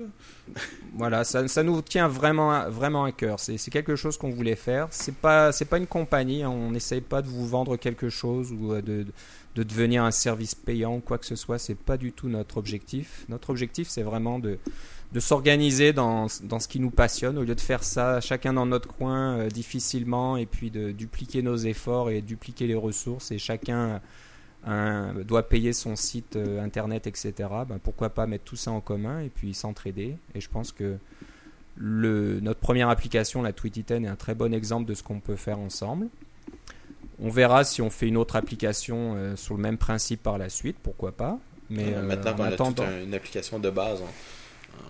[0.94, 3.40] voilà, ça, ça, nous tient vraiment, vraiment à cœur.
[3.40, 4.88] C'est quelque chose qu'on voulait faire.
[4.90, 6.42] C'est pas, pas une compagnie.
[6.42, 6.50] Hein.
[6.50, 9.06] On n'essaye pas de vous vendre quelque chose ou euh, de,
[9.54, 11.58] de devenir un service payant ou quoi que ce soit.
[11.58, 13.24] C'est pas du tout notre objectif.
[13.28, 14.58] Notre objectif, c'est vraiment de
[15.12, 17.38] de s'organiser dans, dans, ce qui nous passionne.
[17.38, 21.42] Au lieu de faire ça chacun dans notre coin euh, difficilement et puis de dupliquer
[21.42, 24.00] nos efforts et dupliquer les ressources et chacun
[25.24, 27.32] doit payer son site euh, internet etc
[27.66, 30.16] ben, pourquoi pas mettre tout ça en commun et puis s'entraider.
[30.34, 30.98] Et je pense que
[31.76, 35.36] le, notre première application la Tweetiten est un très bon exemple de ce qu'on peut
[35.36, 36.08] faire ensemble.
[37.20, 40.50] On verra si on fait une autre application euh, sur le même principe par la
[40.50, 41.38] suite pourquoi pas.
[41.70, 44.02] Mais maintenant qu'on a une application de base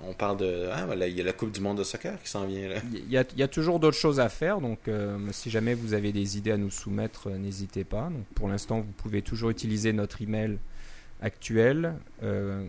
[0.08, 0.68] on parle de.
[0.72, 2.70] Ah, il y a la Coupe du Monde de soccer qui s'en vient.
[2.92, 6.38] Il, y a, toujours d'autres choses à faire, donc euh, si jamais vous avez des
[6.38, 8.04] idées à nous soumettre, euh, n'hésitez pas.
[8.04, 10.58] Donc, pour l'instant, vous pouvez toujours utiliser notre email
[11.20, 12.66] actuel, euh,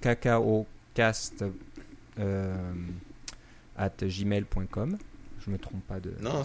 [0.00, 1.44] cacaocast
[2.18, 2.72] euh,
[3.76, 4.98] at gmail.com.
[5.40, 6.42] Je ne me trompe pas de non,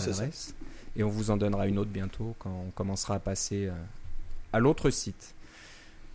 [0.96, 3.70] Et on vous en donnera une autre bientôt quand on commencera à passer
[4.54, 5.35] à l'autre site.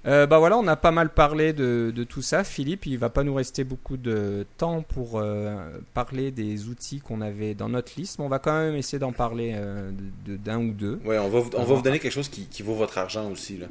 [0.06, 2.42] Euh, bah voilà, on a pas mal parlé de, tout ça.
[2.42, 7.20] Philippe, il va pas nous rester beaucoup de temps pour euh, parler des outils qu'on
[7.20, 9.90] avait dans notre liste, mais on va quand même essayer d'en parler euh,
[10.26, 11.00] d'un ou deux.
[11.04, 13.58] Ouais, on va, on va vous donner quelque chose qui, vaut votre argent aussi.
[13.58, 13.66] Là.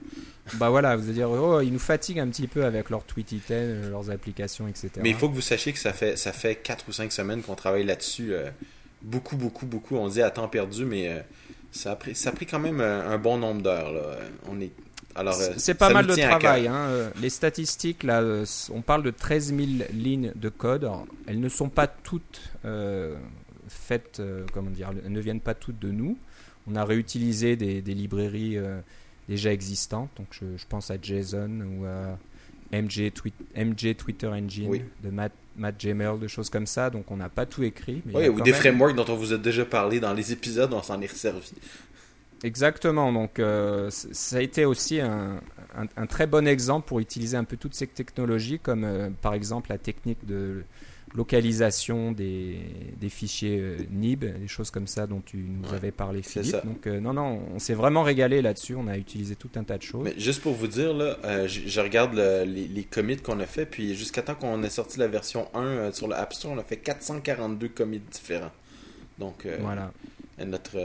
[0.55, 3.29] Bah voilà, vous allez dire, oh, ils nous fatiguent un petit peu avec leurs tweet
[3.49, 4.89] leurs applications, etc.
[5.01, 7.41] Mais il faut que vous sachiez que ça fait, ça fait 4 ou 5 semaines
[7.41, 8.33] qu'on travaille là-dessus.
[9.01, 9.95] beaucoup, beaucoup, beaucoup.
[9.95, 11.23] On dit à temps perdu, mais
[11.71, 13.93] ça, a pris, ça a pris quand même un, un bon nombre d'heures.
[14.47, 14.71] On est
[15.27, 16.67] euh, c'est pas mal de travail.
[16.67, 16.75] Hein.
[16.75, 20.89] Euh, les statistiques, là, euh, on parle de 13 000 lignes de code.
[21.27, 22.41] elles ne sont pas toutes
[23.67, 26.17] faites, comment dire, elles ne viennent pas toutes de nous.
[26.67, 28.57] On a réutilisé des, librairies
[29.27, 30.09] déjà existantes.
[30.17, 32.17] Donc je, pense à JSON ou à
[32.71, 33.11] MJ,
[33.55, 36.89] MJ Twitter Engine de Matt, Matt de choses comme ça.
[36.89, 38.01] Donc on n'a pas tout écrit.
[38.13, 40.99] oui, ou des frameworks dont on vous a déjà parlé dans les épisodes, on s'en
[41.01, 41.51] est servi.
[42.43, 43.11] Exactement.
[43.11, 45.39] Donc, euh, ça a été aussi un,
[46.07, 49.77] très bon exemple pour utiliser un peu toutes ces technologies, comme euh, par exemple la
[49.77, 50.63] technique de
[51.15, 52.59] localisation des,
[53.09, 56.63] fichiers euh, NIB, des choses comme ça dont tu nous avais parlé, Philippe.
[56.63, 58.75] Donc, non, non, on s'est vraiment régalé là-dessus.
[58.75, 60.03] On a utilisé tout un tas de choses.
[60.03, 63.95] Mais juste pour vous dire, là, je, regarde les, les, commits qu'on a fait, puis
[63.95, 67.67] jusqu'à temps qu'on ait sorti la version 1 sur l'App Store, on a fait 442
[67.69, 68.51] commits différents.
[69.17, 69.91] Donc, voilà
[70.45, 70.77] notre.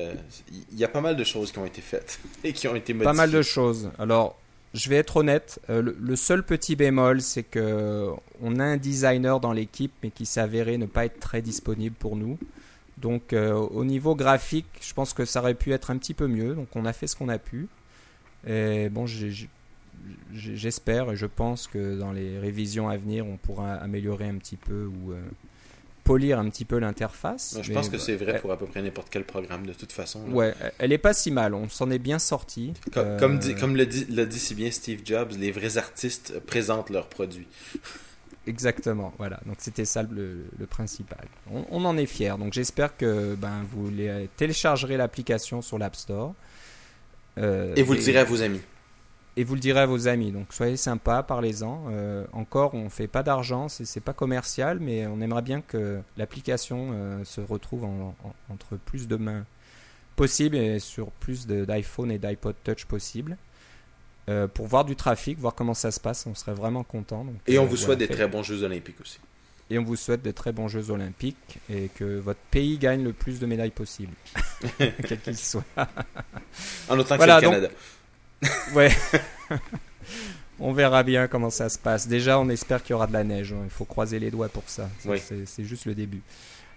[0.73, 2.93] Il y a pas mal de choses qui ont été faites et qui ont été
[2.93, 3.13] modifiées.
[3.13, 3.91] Pas mal de choses.
[3.99, 4.39] Alors,
[4.75, 5.61] je vais être honnête.
[5.71, 8.11] Euh, le, seul petit bémol, c'est que
[8.43, 12.17] on a un designer dans l'équipe, mais qui s'avérait ne pas être très disponible pour
[12.17, 12.39] nous.
[12.99, 16.27] Donc, euh, au niveau graphique, je pense que ça aurait pu être un petit peu
[16.27, 16.55] mieux.
[16.55, 17.69] Donc, on a fait ce qu'on a pu.
[18.47, 19.07] Et bon,
[20.33, 24.57] j'espère et je pense que dans les révisions à venir, on pourra améliorer un petit
[24.57, 25.21] peu ou euh,
[26.05, 27.59] polir un petit peu l'interface.
[27.63, 30.21] Je pense que c'est vrai pour à peu près n'importe quel programme de toute façon.
[30.31, 32.75] Ouais, elle est pas si mal, on s'en est bien sorti.
[32.93, 36.91] Comme, dit, comme le, dit, le dit si bien Steve Jobs, les vrais artistes présentent
[36.91, 37.49] leurs produits.
[38.47, 39.41] Exactement, voilà.
[39.47, 41.27] Donc c'était ça le, principal.
[41.51, 42.35] On, en est fiers.
[42.39, 43.91] Donc j'espère que ben, vous
[44.37, 46.35] téléchargerez l'application sur l'App Store.
[47.39, 48.61] Euh, et vous le direz à vos amis.
[49.37, 50.31] Et vous le direz à vos amis.
[50.33, 51.85] Donc soyez sympa, parlez-en.
[51.91, 56.01] Euh, encore, on fait pas d'argent, c'est c'est pas commercial, mais on aimerait bien que
[56.17, 59.45] l'application euh, se retrouve en- en- entre plus de mains
[60.17, 63.37] possible et sur plus de- d'iPhone et d'iPod Touch possible.
[64.31, 67.25] Euh, pour voir du trafic, voir comment ça se passe, on serait vraiment content.
[67.25, 69.19] Donc, Et on euh, vous voilà, souhaite des très bons Jeux Olympiques aussi.
[69.71, 73.13] Et on vous souhaite de très bons Jeux Olympiques et que votre pays gagne le
[73.13, 74.13] plus de médailles possible,
[74.79, 75.65] quel qu'il soit.
[76.89, 77.75] En autant que Voilà, c'est le donc- Canada.
[78.75, 78.91] Ouais.
[80.61, 82.07] on verra bien comment ça se passe.
[82.07, 83.53] Déjà, on espère qu'il y aura de la neige.
[83.53, 83.63] hein.
[83.65, 84.89] Il faut croiser les doigts pour ça.
[85.01, 85.21] Ça, Oui.
[85.25, 86.21] C'est c'est juste le début.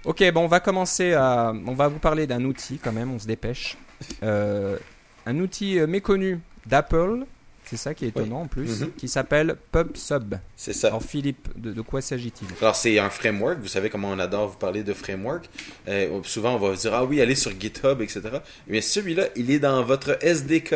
[0.05, 1.53] Ok, bon, on va commencer à.
[1.65, 3.11] On va vous parler d'un outil quand même.
[3.11, 3.77] On se dépêche.
[4.23, 4.77] Euh,
[5.25, 7.25] un outil euh, méconnu d'Apple.
[7.69, 8.81] C'est ça qui est étonnant en plus.
[8.81, 8.91] Mhm.
[8.93, 10.35] Qui s'appelle PubSub.
[10.55, 10.87] C'est ça.
[10.87, 12.47] Alors, Philippe, de, de quoi s'agit-il?
[12.61, 13.59] Alors, c'est un framework.
[13.59, 15.49] Vous savez comment on adore vous parler de framework.
[15.87, 18.21] Euh, souvent, on va vous dire, ah oui, allez sur GitHub, etc.
[18.67, 20.75] Mais celui-là, il est dans votre SDK.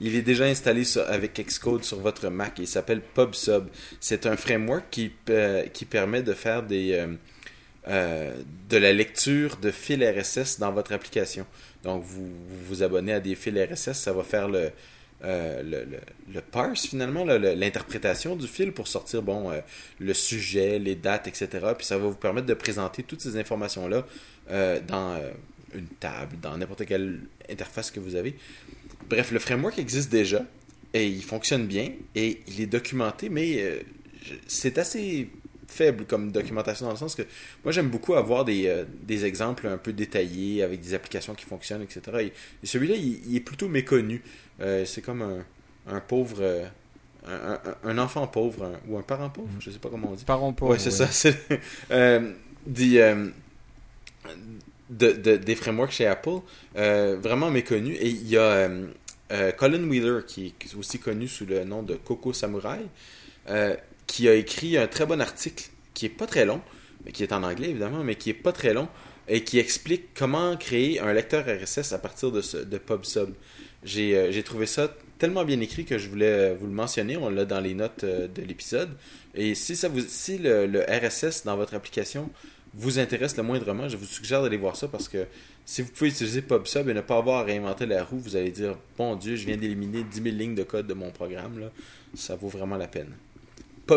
[0.00, 2.58] Il est déjà installé sur- avec Xcode sur votre Mac.
[2.58, 3.64] Il s'appelle PubSub.
[4.00, 7.14] C'est un framework qui, euh, qui permet de faire des, euh,
[7.88, 8.32] euh,
[8.68, 11.46] de la lecture de fils RSS dans votre application.
[11.84, 14.70] Donc, vous vous, vous abonnez à des fils RSS, ça va faire le,
[15.24, 15.98] euh, le,
[16.32, 19.60] le, parse finalement, l'interprétation du fil pour sortir bon, euh,
[20.00, 21.48] le sujet, les dates, etc.
[21.76, 24.04] Puis ça va vous permettre de présenter toutes ces informations-là
[24.50, 25.20] euh, dans
[25.74, 28.36] une table, dans n'importe quelle interface que vous avez.
[29.08, 30.44] Bref, le framework existe déjà
[30.92, 33.82] et il fonctionne bien et il est documenté, mais
[34.46, 35.28] c'est assez
[35.72, 37.22] faible comme documentation dans le sens que
[37.64, 41.44] moi j'aime beaucoup avoir des, euh, des exemples un peu détaillés avec des applications qui
[41.44, 42.00] fonctionnent, etc.
[42.20, 44.22] Et, et celui-là, il, il est plutôt méconnu.
[44.60, 45.44] Euh, c'est comme un,
[45.86, 46.66] un pauvre, euh,
[47.84, 50.24] un, enfant pauvre un- ou un parent pauvre, je sais pas comment on dit.
[50.24, 50.72] Parents pauvres.
[50.72, 51.08] Ouais, c'est ça.
[52.64, 53.14] Des,
[54.90, 56.40] de, de- des frameworks chez Apple,
[56.74, 57.96] vraiment méconnus.
[58.00, 58.68] Et il y a
[59.56, 62.80] Colin Wheeler, qui est aussi connu sous le nom de Coco Samurai,
[64.12, 66.60] qui a écrit un très bon article qui est pas très long,
[67.02, 68.86] mais qui est en anglais évidemment, mais qui est pas très long
[69.26, 73.30] et qui explique comment créer un lecteur RSS à partir de, de PubSub.
[73.84, 77.16] J'ai euh, j'ai trouvé ça tellement bien écrit que je voulais euh, vous le mentionner.
[77.16, 78.90] On l'a dans les notes euh, de l'épisode.
[79.34, 82.28] Et si, ça vous, si le, le RSS dans votre application
[82.74, 85.26] vous intéresse le moindrement, je vous suggère d'aller voir ça parce que
[85.64, 88.50] si vous pouvez utiliser PubSub et ne pas avoir à réinventer la roue, vous allez
[88.50, 91.60] dire Bon Dieu, je viens d'éliminer 10 000 lignes de code de mon programme.
[91.60, 91.70] Là.
[92.14, 93.14] Ça vaut vraiment la peine.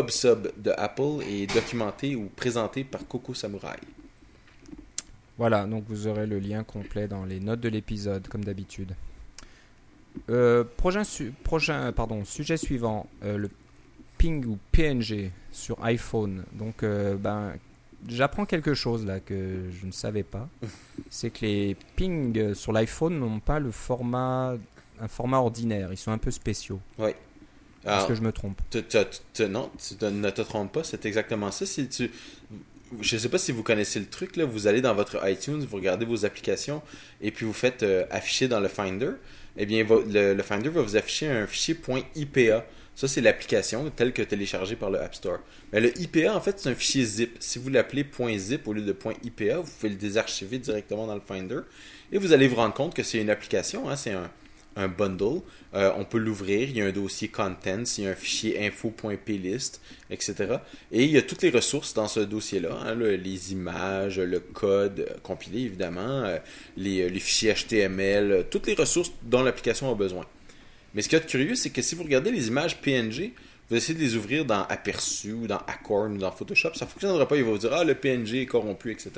[0.00, 3.76] PubSub de Apple est documenté ou présenté par Coco Samurai.
[5.38, 8.92] Voilà, donc vous aurez le lien complet dans les notes de l'épisode, comme d'habitude.
[10.30, 13.50] Euh, prochain, su- prochain pardon, sujet suivant, euh, le
[14.18, 16.44] ping ou PNG sur iPhone.
[16.52, 17.54] Donc, euh, ben,
[18.08, 20.48] j'apprends quelque chose là que je ne savais pas.
[21.10, 24.56] C'est que les pings sur l'iPhone n'ont pas le format,
[25.00, 25.90] un format ordinaire.
[25.92, 26.80] Ils sont un peu spéciaux.
[27.86, 28.60] Est-ce Alors, que je me trompe?
[29.48, 31.66] Non, tu ne te trompes pas, c'est exactement ça.
[31.66, 32.10] Si tu,
[33.00, 35.76] je sais pas si vous connaissez le truc, là, vous allez dans votre iTunes, vous
[35.76, 36.82] regardez vos applications
[37.20, 39.10] et puis vous faites euh, afficher dans le Finder.
[39.56, 41.78] Eh bien, le Finder va vous afficher un fichier
[42.16, 42.66] .ipa.
[42.96, 45.38] Ça, c'est l'application telle que téléchargée par le App Store.
[45.72, 47.36] Mais le IPA, en fait, c'est un fichier zip.
[47.38, 48.04] Si vous l'appelez
[48.36, 51.60] .zip au lieu de .ipa, vous pouvez le désarchiver directement dans le Finder.
[52.10, 54.30] Et vous allez vous rendre compte que c'est une application, hein, c'est un,
[54.76, 55.40] un bundle.
[55.74, 58.66] Euh, on peut l'ouvrir, il y a un dossier contents, il y a un fichier
[58.66, 60.58] info.plist, etc.
[60.92, 64.40] Et il y a toutes les ressources dans ce dossier-là, hein, le- les images, le
[64.40, 66.38] code euh, compilé évidemment, euh,
[66.76, 70.24] les, fichiers HTML, toutes les ressources dont l'application a besoin.
[70.94, 73.32] Mais ce qui est curieux, c'est que si vous regardez les images PNG,
[73.68, 76.90] vous essayez de les ouvrir dans Aperçu ou dans Acorn ou dans Photoshop, ça ne
[76.90, 77.36] fonctionnera pas.
[77.36, 79.10] Il va vous dire Ah, le PNG est corrompu, etc.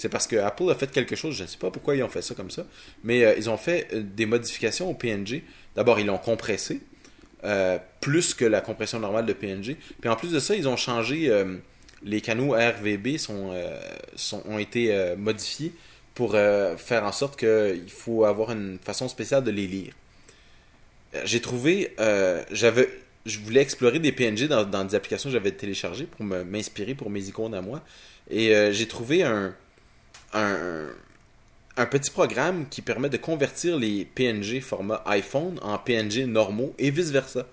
[0.00, 2.08] C'est parce que Apple a fait quelque chose, je ne sais pas pourquoi ils ont
[2.08, 2.64] fait ça comme ça,
[3.04, 5.42] mais euh, ils ont fait euh, des modifications au PNG.
[5.76, 6.80] D'abord, ils l'ont compressé,
[7.44, 9.76] euh, plus que la compression normale de PNG.
[10.00, 11.30] Puis en plus de ça, ils ont changé,
[12.02, 15.74] les canaux RVB ont été modifiés
[16.14, 19.92] pour faire en sorte qu'il faut avoir une façon spéciale de les lire.
[21.24, 21.94] J'ai trouvé,
[22.50, 22.88] j'avais,
[23.26, 27.28] je voulais explorer des PNG dans, des applications que j'avais téléchargées pour m'inspirer pour mes
[27.28, 27.82] icônes à moi.
[28.30, 29.54] Et j'ai trouvé un,
[30.32, 30.88] un,
[31.76, 36.90] un petit programme qui permet de convertir les PNG format iPhone en PNG normaux et
[36.90, 37.46] vice-versa.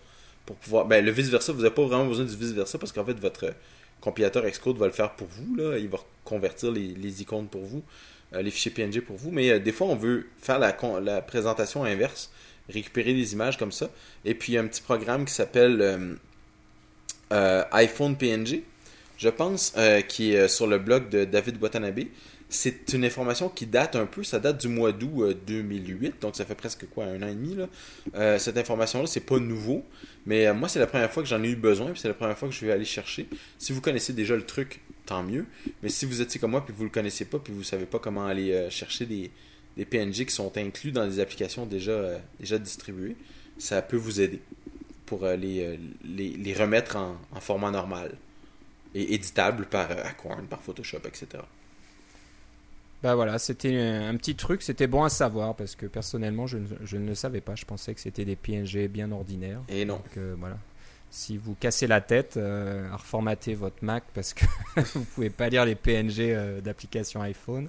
[0.45, 3.19] Pour pouvoir, ben, le vice-versa, vous n'avez pas vraiment besoin du vice-versa parce qu'en fait,
[3.19, 3.53] votre
[4.01, 5.55] compilateur Xcode va le faire pour vous.
[5.55, 5.77] Là.
[5.77, 7.83] Il va convertir les, les icônes pour vous,
[8.33, 9.31] euh, les fichiers PNG pour vous.
[9.31, 12.31] Mais euh, des fois, on veut faire la, la présentation inverse,
[12.69, 13.89] récupérer des images comme ça.
[14.25, 16.17] Et puis, il y a un petit programme qui s'appelle
[17.31, 18.63] euh, iPhone PNG
[19.19, 19.73] je pense,
[20.09, 22.01] qui est sur le blog de David Watanabe.
[22.49, 26.45] C'est une information qui date un peu, ça date du mois d'août 2008, donc ça
[26.45, 27.55] fait presque quoi, un an et demi.
[27.55, 28.39] Là.
[28.39, 29.83] cette information-là, c'est pas nouveau,
[30.25, 32.37] mais moi, c'est la première fois que j'en ai eu besoin, puis c'est la première
[32.37, 33.27] fois que je vais aller chercher.
[33.57, 35.45] Si vous connaissez déjà le truc, tant mieux.
[35.83, 37.99] Mais si vous étiez comme moi, puis vous le connaissez pas, puis vous savez pas
[37.99, 39.29] comment aller chercher des,
[39.77, 42.19] des PNG qui sont inclus dans des applications déjà, euh,
[42.59, 43.15] distribuées,
[43.59, 44.41] ça peut vous aider
[45.05, 48.17] pour euh, les, les, remettre en, en, format normal
[48.95, 51.43] et éditable par euh, Acorn, par Photoshop, etc.
[53.03, 56.67] Bah voilà, c'était un petit truc, c'était bon à savoir parce que personnellement je ne,
[56.83, 59.61] je ne le savais pas, je pensais que c'était des PNG bien ordinaires.
[59.69, 59.95] Et non.
[59.95, 60.57] Donc voilà.
[61.09, 64.45] Si vous cassez la tête à reformater votre Mac parce que
[64.95, 67.67] vous pouvez pas lire les PNG d'application iPhone.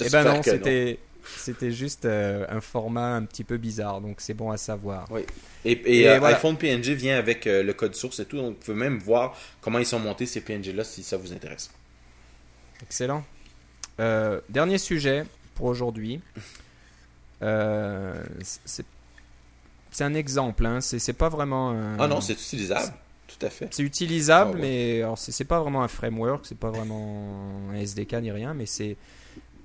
[0.00, 0.98] Eh ben non, c'était
[1.36, 5.06] c'était juste euh, un format un petit peu bizarre, donc c'est bon à savoir.
[5.10, 5.22] Oui.
[5.64, 8.76] Et, euh, iPhone PNG vient avec euh, le code source et tout, donc vous pouvez
[8.76, 11.70] même voir comment ils sont montés ces PNG-là si ça vous intéresse.
[12.82, 13.24] Excellent.
[13.98, 15.24] Dernier sujet
[15.54, 16.20] pour aujourd'hui.
[17.40, 18.84] c'est
[20.00, 20.80] un exemple, hein.
[20.80, 21.70] c'est pas vraiment.
[21.70, 21.98] Un...
[21.98, 22.92] Ah non, c'est utilisable.
[23.26, 23.68] Tout à fait.
[23.72, 28.30] C'est utilisable, ah mais c'est pas vraiment un framework, c'est pas vraiment un SDK ni
[28.30, 28.96] rien, mais c'est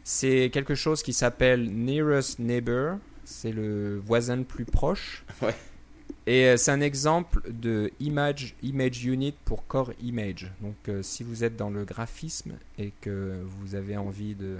[0.03, 2.97] c'est quelque chose qui s'appelle Nearest Neighbor.
[3.23, 5.23] C'est le voisin le plus proche.
[5.41, 5.55] Ouais.
[6.27, 10.51] Et euh, c'est un exemple de image, image unit pour core image.
[10.61, 14.57] Donc euh, si vous êtes dans le graphisme et que vous avez envie de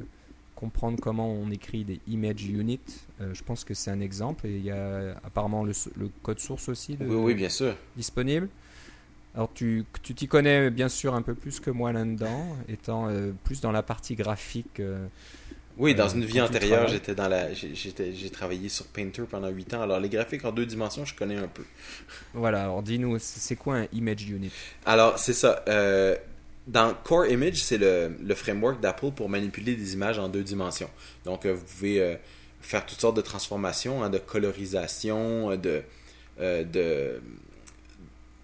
[0.62, 2.80] comprendre comment on écrit des image units,
[3.20, 4.45] euh, je pense que c'est un exemple.
[4.45, 5.74] Et il y a apparemment le,
[6.22, 7.76] code source aussi oui, oui, bien sûr.
[7.95, 8.47] disponible.
[9.34, 13.62] Alors tu t'y connais bien sûr un peu plus que moi là-dedans, étant euh, plus
[13.62, 14.82] dans la partie graphique.
[15.72, 19.49] Euh, oui, dans euh, une vie antérieure, j'étais dans la, j'ai travaillé sur Painter pendant
[19.49, 19.82] 8 ans.
[19.82, 21.63] Alors les graphiques en deux dimensions, je connais un peu.
[22.34, 22.63] Voilà.
[22.63, 24.51] Alors dis-nous, c'est quoi un image unit?
[24.86, 25.63] Alors c'est ça.
[26.67, 30.89] dans Core Image, c'est le, le, framework d'Apple pour manipuler des images en deux dimensions.
[31.26, 32.17] Donc vous pouvez
[32.61, 35.82] faire toutes sortes de transformations, hein, de colorisation, de,
[36.39, 37.22] de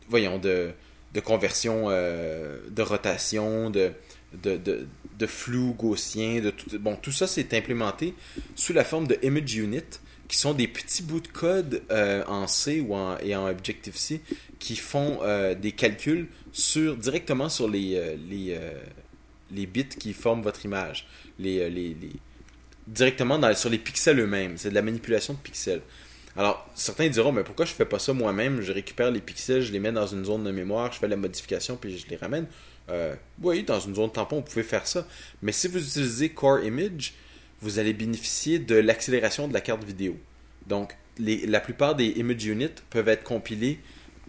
[0.09, 0.71] voyons, de,
[1.13, 3.91] de conversion, euh, de rotation, de,
[4.33, 8.13] de, de, flou gaussien, de tout, bon, tout ça c'est implémenté
[8.55, 9.81] sous la forme de image unit,
[10.27, 14.21] qui sont des petits bouts de code euh, en C ou en, et en Objective-C
[14.59, 18.59] qui font euh, des calculs sur, directement sur les, les,
[19.51, 21.07] les bits qui forment votre image.
[21.39, 22.11] Les, les, les
[22.87, 24.57] directement sur les pixels eux-mêmes.
[24.57, 25.81] C'est de la manipulation de pixels.
[26.35, 28.61] Alors, certains diront, mais pourquoi je fais pas ça moi-même?
[28.61, 31.15] Je récupère les pixels, je les mets dans une zone de mémoire, je fais la
[31.15, 32.45] modification, puis je les ramène.
[32.89, 35.05] Euh, oui, dans une zone tampon, vous pouvez faire ça.
[35.41, 37.13] Mais si vous utilisez Core Image,
[37.61, 40.15] vous allez bénéficier de l'accélération de la carte vidéo.
[40.67, 43.79] Donc, la plupart des image units peuvent être compilés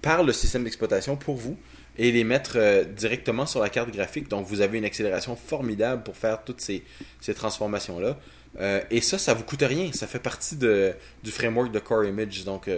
[0.00, 1.56] par le système d'exploitation pour vous
[1.98, 4.28] et les mettre euh, directement sur la carte graphique.
[4.28, 6.82] Donc, vous avez une accélération formidable pour faire toutes ces
[7.34, 8.18] transformations-là.
[8.61, 9.92] Euh, et ça, ça vous coûte rien.
[9.92, 12.44] Ça fait partie du framework de Core Image.
[12.44, 12.70] Donc,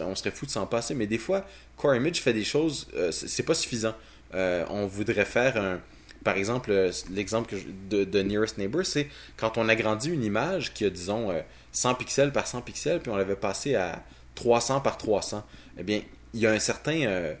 [0.00, 0.94] on serait fou de s'en passer.
[0.94, 3.94] Mais des fois, Core Image fait des choses, c'est pas suffisant.
[4.32, 5.80] On voudrait faire un.
[6.24, 6.72] Par exemple,
[7.10, 7.56] l'exemple
[7.90, 11.34] de, Nearest Neighbor, c'est quand on agrandit une image qui a, disons,
[11.72, 14.04] 100 pixels par 100 pixels, puis on l'avait passé à
[14.36, 15.44] 300 par 300.
[15.78, 16.00] Eh bien,
[16.32, 17.34] il y a un certain,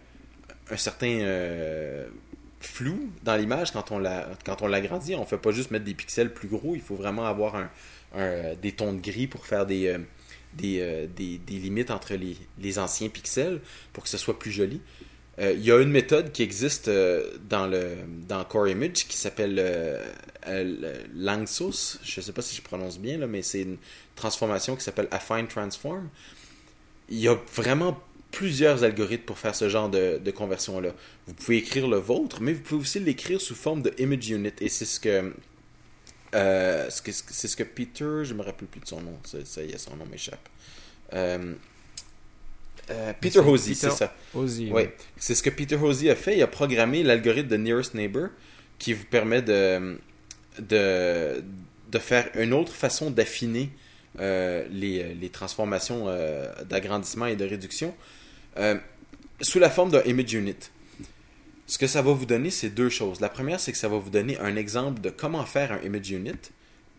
[2.62, 5.14] flou dans l'image quand on la quand on l'agrandit.
[5.14, 7.68] On fait pas juste mettre des pixels plus gros, il faut vraiment avoir un,
[8.60, 9.98] des tons de gris pour faire euh,
[10.64, 13.60] euh, des, limites entre les, les, anciens pixels
[13.92, 14.80] pour que ce soit plus joli.
[15.38, 16.90] Euh, il y a une méthode qui existe
[17.48, 17.96] dans, le,
[18.28, 19.56] dans Core Image qui s'appelle
[21.14, 21.98] Langsos.
[22.02, 23.78] Je ne sais pas si je prononce bien, là, mais c'est une
[24.14, 26.08] transformation qui s'appelle Affine Transform.
[27.08, 27.98] Il y a vraiment
[28.32, 30.92] plusieurs algorithmes pour faire ce genre de, conversion-là.
[31.28, 34.52] Vous pouvez écrire le vôtre, mais vous pouvez aussi l'écrire sous forme de image unit.
[34.60, 35.32] Et c'est ce que.
[36.34, 39.78] Euh, c'est ce que Peter, je me rappelle plus de son nom, ça, y est,
[39.78, 40.48] son nom m'échappe.
[42.90, 44.14] Euh, euh, Peter Hosey, c'est ça.
[44.34, 44.82] Hosey, oui.
[45.16, 46.36] C'est ce que Peter Hosey a fait.
[46.36, 48.28] Il a programmé l'algorithme de Nearest Neighbor
[48.78, 49.98] qui vous permet de,
[50.58, 51.44] de,
[51.90, 53.70] de faire une autre façon d'affiner
[54.18, 56.06] les, les, transformations
[56.68, 57.94] d'agrandissement et de réduction
[58.58, 58.76] euh,
[59.40, 60.54] sous la forme d'un image unit.
[61.66, 63.20] Ce que ça va vous donner, c'est deux choses.
[63.20, 66.10] La première, c'est que ça va vous donner un exemple de comment faire un image
[66.10, 66.32] unit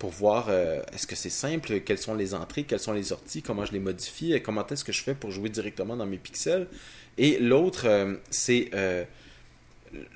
[0.03, 3.41] pour voir euh, est-ce que c'est simple, quelles sont les entrées, quelles sont les sorties,
[3.41, 6.67] comment je les modifie, comment est-ce que je fais pour jouer directement dans mes pixels.
[7.17, 8.69] Et l'autre, euh, c'est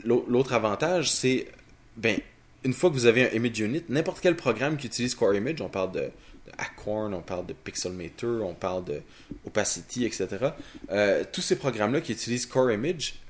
[0.04, 1.48] l'autre avantage, c'est
[1.96, 2.20] ben
[2.66, 5.62] une fois que vous avez un image unit, n'importe quel programme qui utilise Core Image,
[5.62, 6.10] on parle de
[6.58, 9.02] Acorn, on parle de Pixelmator, on parle de
[9.46, 10.28] Opacity, etc.
[10.92, 13.22] Euh, tous ces programmes-là qui utilisent Core Image,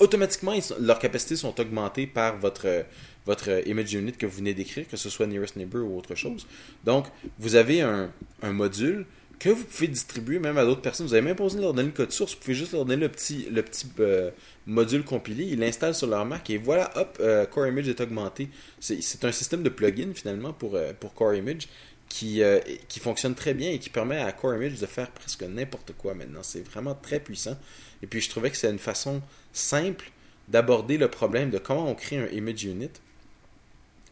[0.00, 2.84] automatiquement, leurs capacités sont augmentées par votre,
[3.26, 6.46] votre image unit que vous venez d'écrire, que ce soit Nearest Neighbor ou autre chose.
[6.84, 7.06] Donc,
[7.38, 8.10] vous avez un,
[8.42, 9.06] module
[9.38, 11.06] que vous pouvez distribuer même à d'autres personnes.
[11.06, 12.84] Vous n'avez même pas besoin de leur donner le code source, vous pouvez juste leur
[12.84, 14.30] donner le petit, le petit euh,
[14.66, 18.48] module compilé, ils l'installent sur leur Mac et voilà, hop, euh, Core Image est augmenté.
[18.78, 21.68] C'est un système de plugin finalement pour, euh, pour Core Image
[22.08, 22.42] qui,
[22.88, 26.12] qui fonctionne très bien et qui permet à Core Image de faire presque n'importe quoi
[26.12, 26.42] maintenant.
[26.42, 27.56] C'est vraiment très puissant.
[28.02, 29.22] Et puis je trouvais que c'est une façon
[29.54, 30.10] simple
[30.48, 32.90] d'aborder le problème de comment on crée un image unit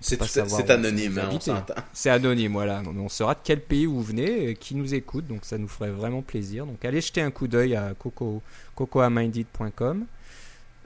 [0.00, 1.74] c'est anonyme, hein, on s'entend.
[1.92, 2.82] C'est anonyme, voilà.
[2.86, 6.22] On saura de quel pays vous venez, qui nous écoute, donc ça nous ferait vraiment
[6.22, 6.66] plaisir.
[6.66, 8.42] Donc allez jeter un coup d'œil à coco,
[8.76, 10.06] cocoaminded.com.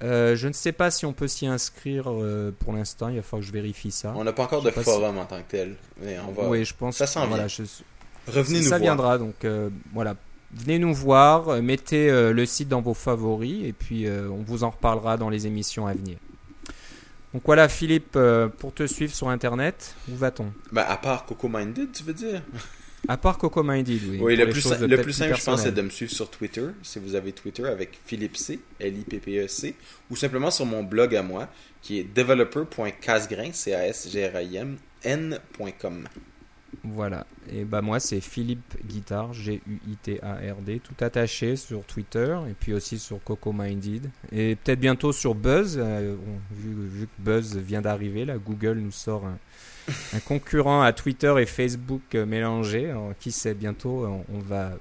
[0.02, 3.22] Euh, je ne sais pas si on peut s'y inscrire euh, pour l'instant, il va
[3.22, 4.12] falloir que je vérifie ça.
[4.16, 5.76] On n'a pas encore de forum en tant que tel.
[6.02, 6.48] Mais on va...
[6.48, 6.96] Oui, je pense.
[6.96, 7.46] Ça s'en voilà,
[8.26, 8.78] Revenez nous ça voir.
[8.78, 10.16] Ça viendra, donc euh, voilà.
[10.54, 15.16] Venez nous voir, mettez le site dans vos favoris et puis on vous en reparlera
[15.16, 16.18] dans les émissions à venir.
[17.32, 20.52] Donc voilà, Philippe, euh, pour te suivre sur Internet, où va-t-on?
[20.70, 22.42] Bah, À part Coco Minded, tu veux dire?
[23.08, 24.18] À part Coco Minded, oui.
[24.20, 26.98] Oui, le plus, le plus simple, je pense, c'est de me suivre sur Twitter, si
[26.98, 29.74] vous avez Twitter, avec Philippe C, L-I-P-P-E-C,
[30.10, 31.48] ou simplement sur mon blog à moi,
[31.80, 34.76] qui est developer.casgrain, C-A-S-G-R-I-M,
[36.84, 37.26] voilà.
[37.50, 43.22] Et bah moi c'est Philippe Guitard, G-U-I-T-A-R-D, tout attaché sur Twitter et puis aussi sur
[43.22, 44.10] Coco Minded.
[44.32, 46.16] Et peut-être bientôt sur Buzz, euh,
[46.50, 52.02] vu, que Buzz vient d'arriver, là Google nous sort un, concurrent à Twitter et Facebook
[52.14, 52.90] euh, mélangé.
[52.90, 54.72] Alors, qui sait, bientôt on, va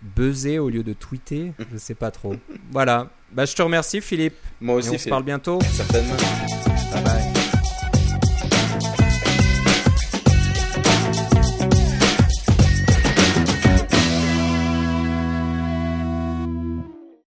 [0.00, 2.34] buzzer au lieu de tweeter, je sais pas trop.
[2.70, 3.10] Voilà.
[3.32, 4.36] Bah je te remercie Philippe.
[4.60, 4.90] Moi aussi.
[4.90, 5.58] on se parle bientôt.
[5.62, 6.16] Certainement.
[6.92, 7.31] Bye bye.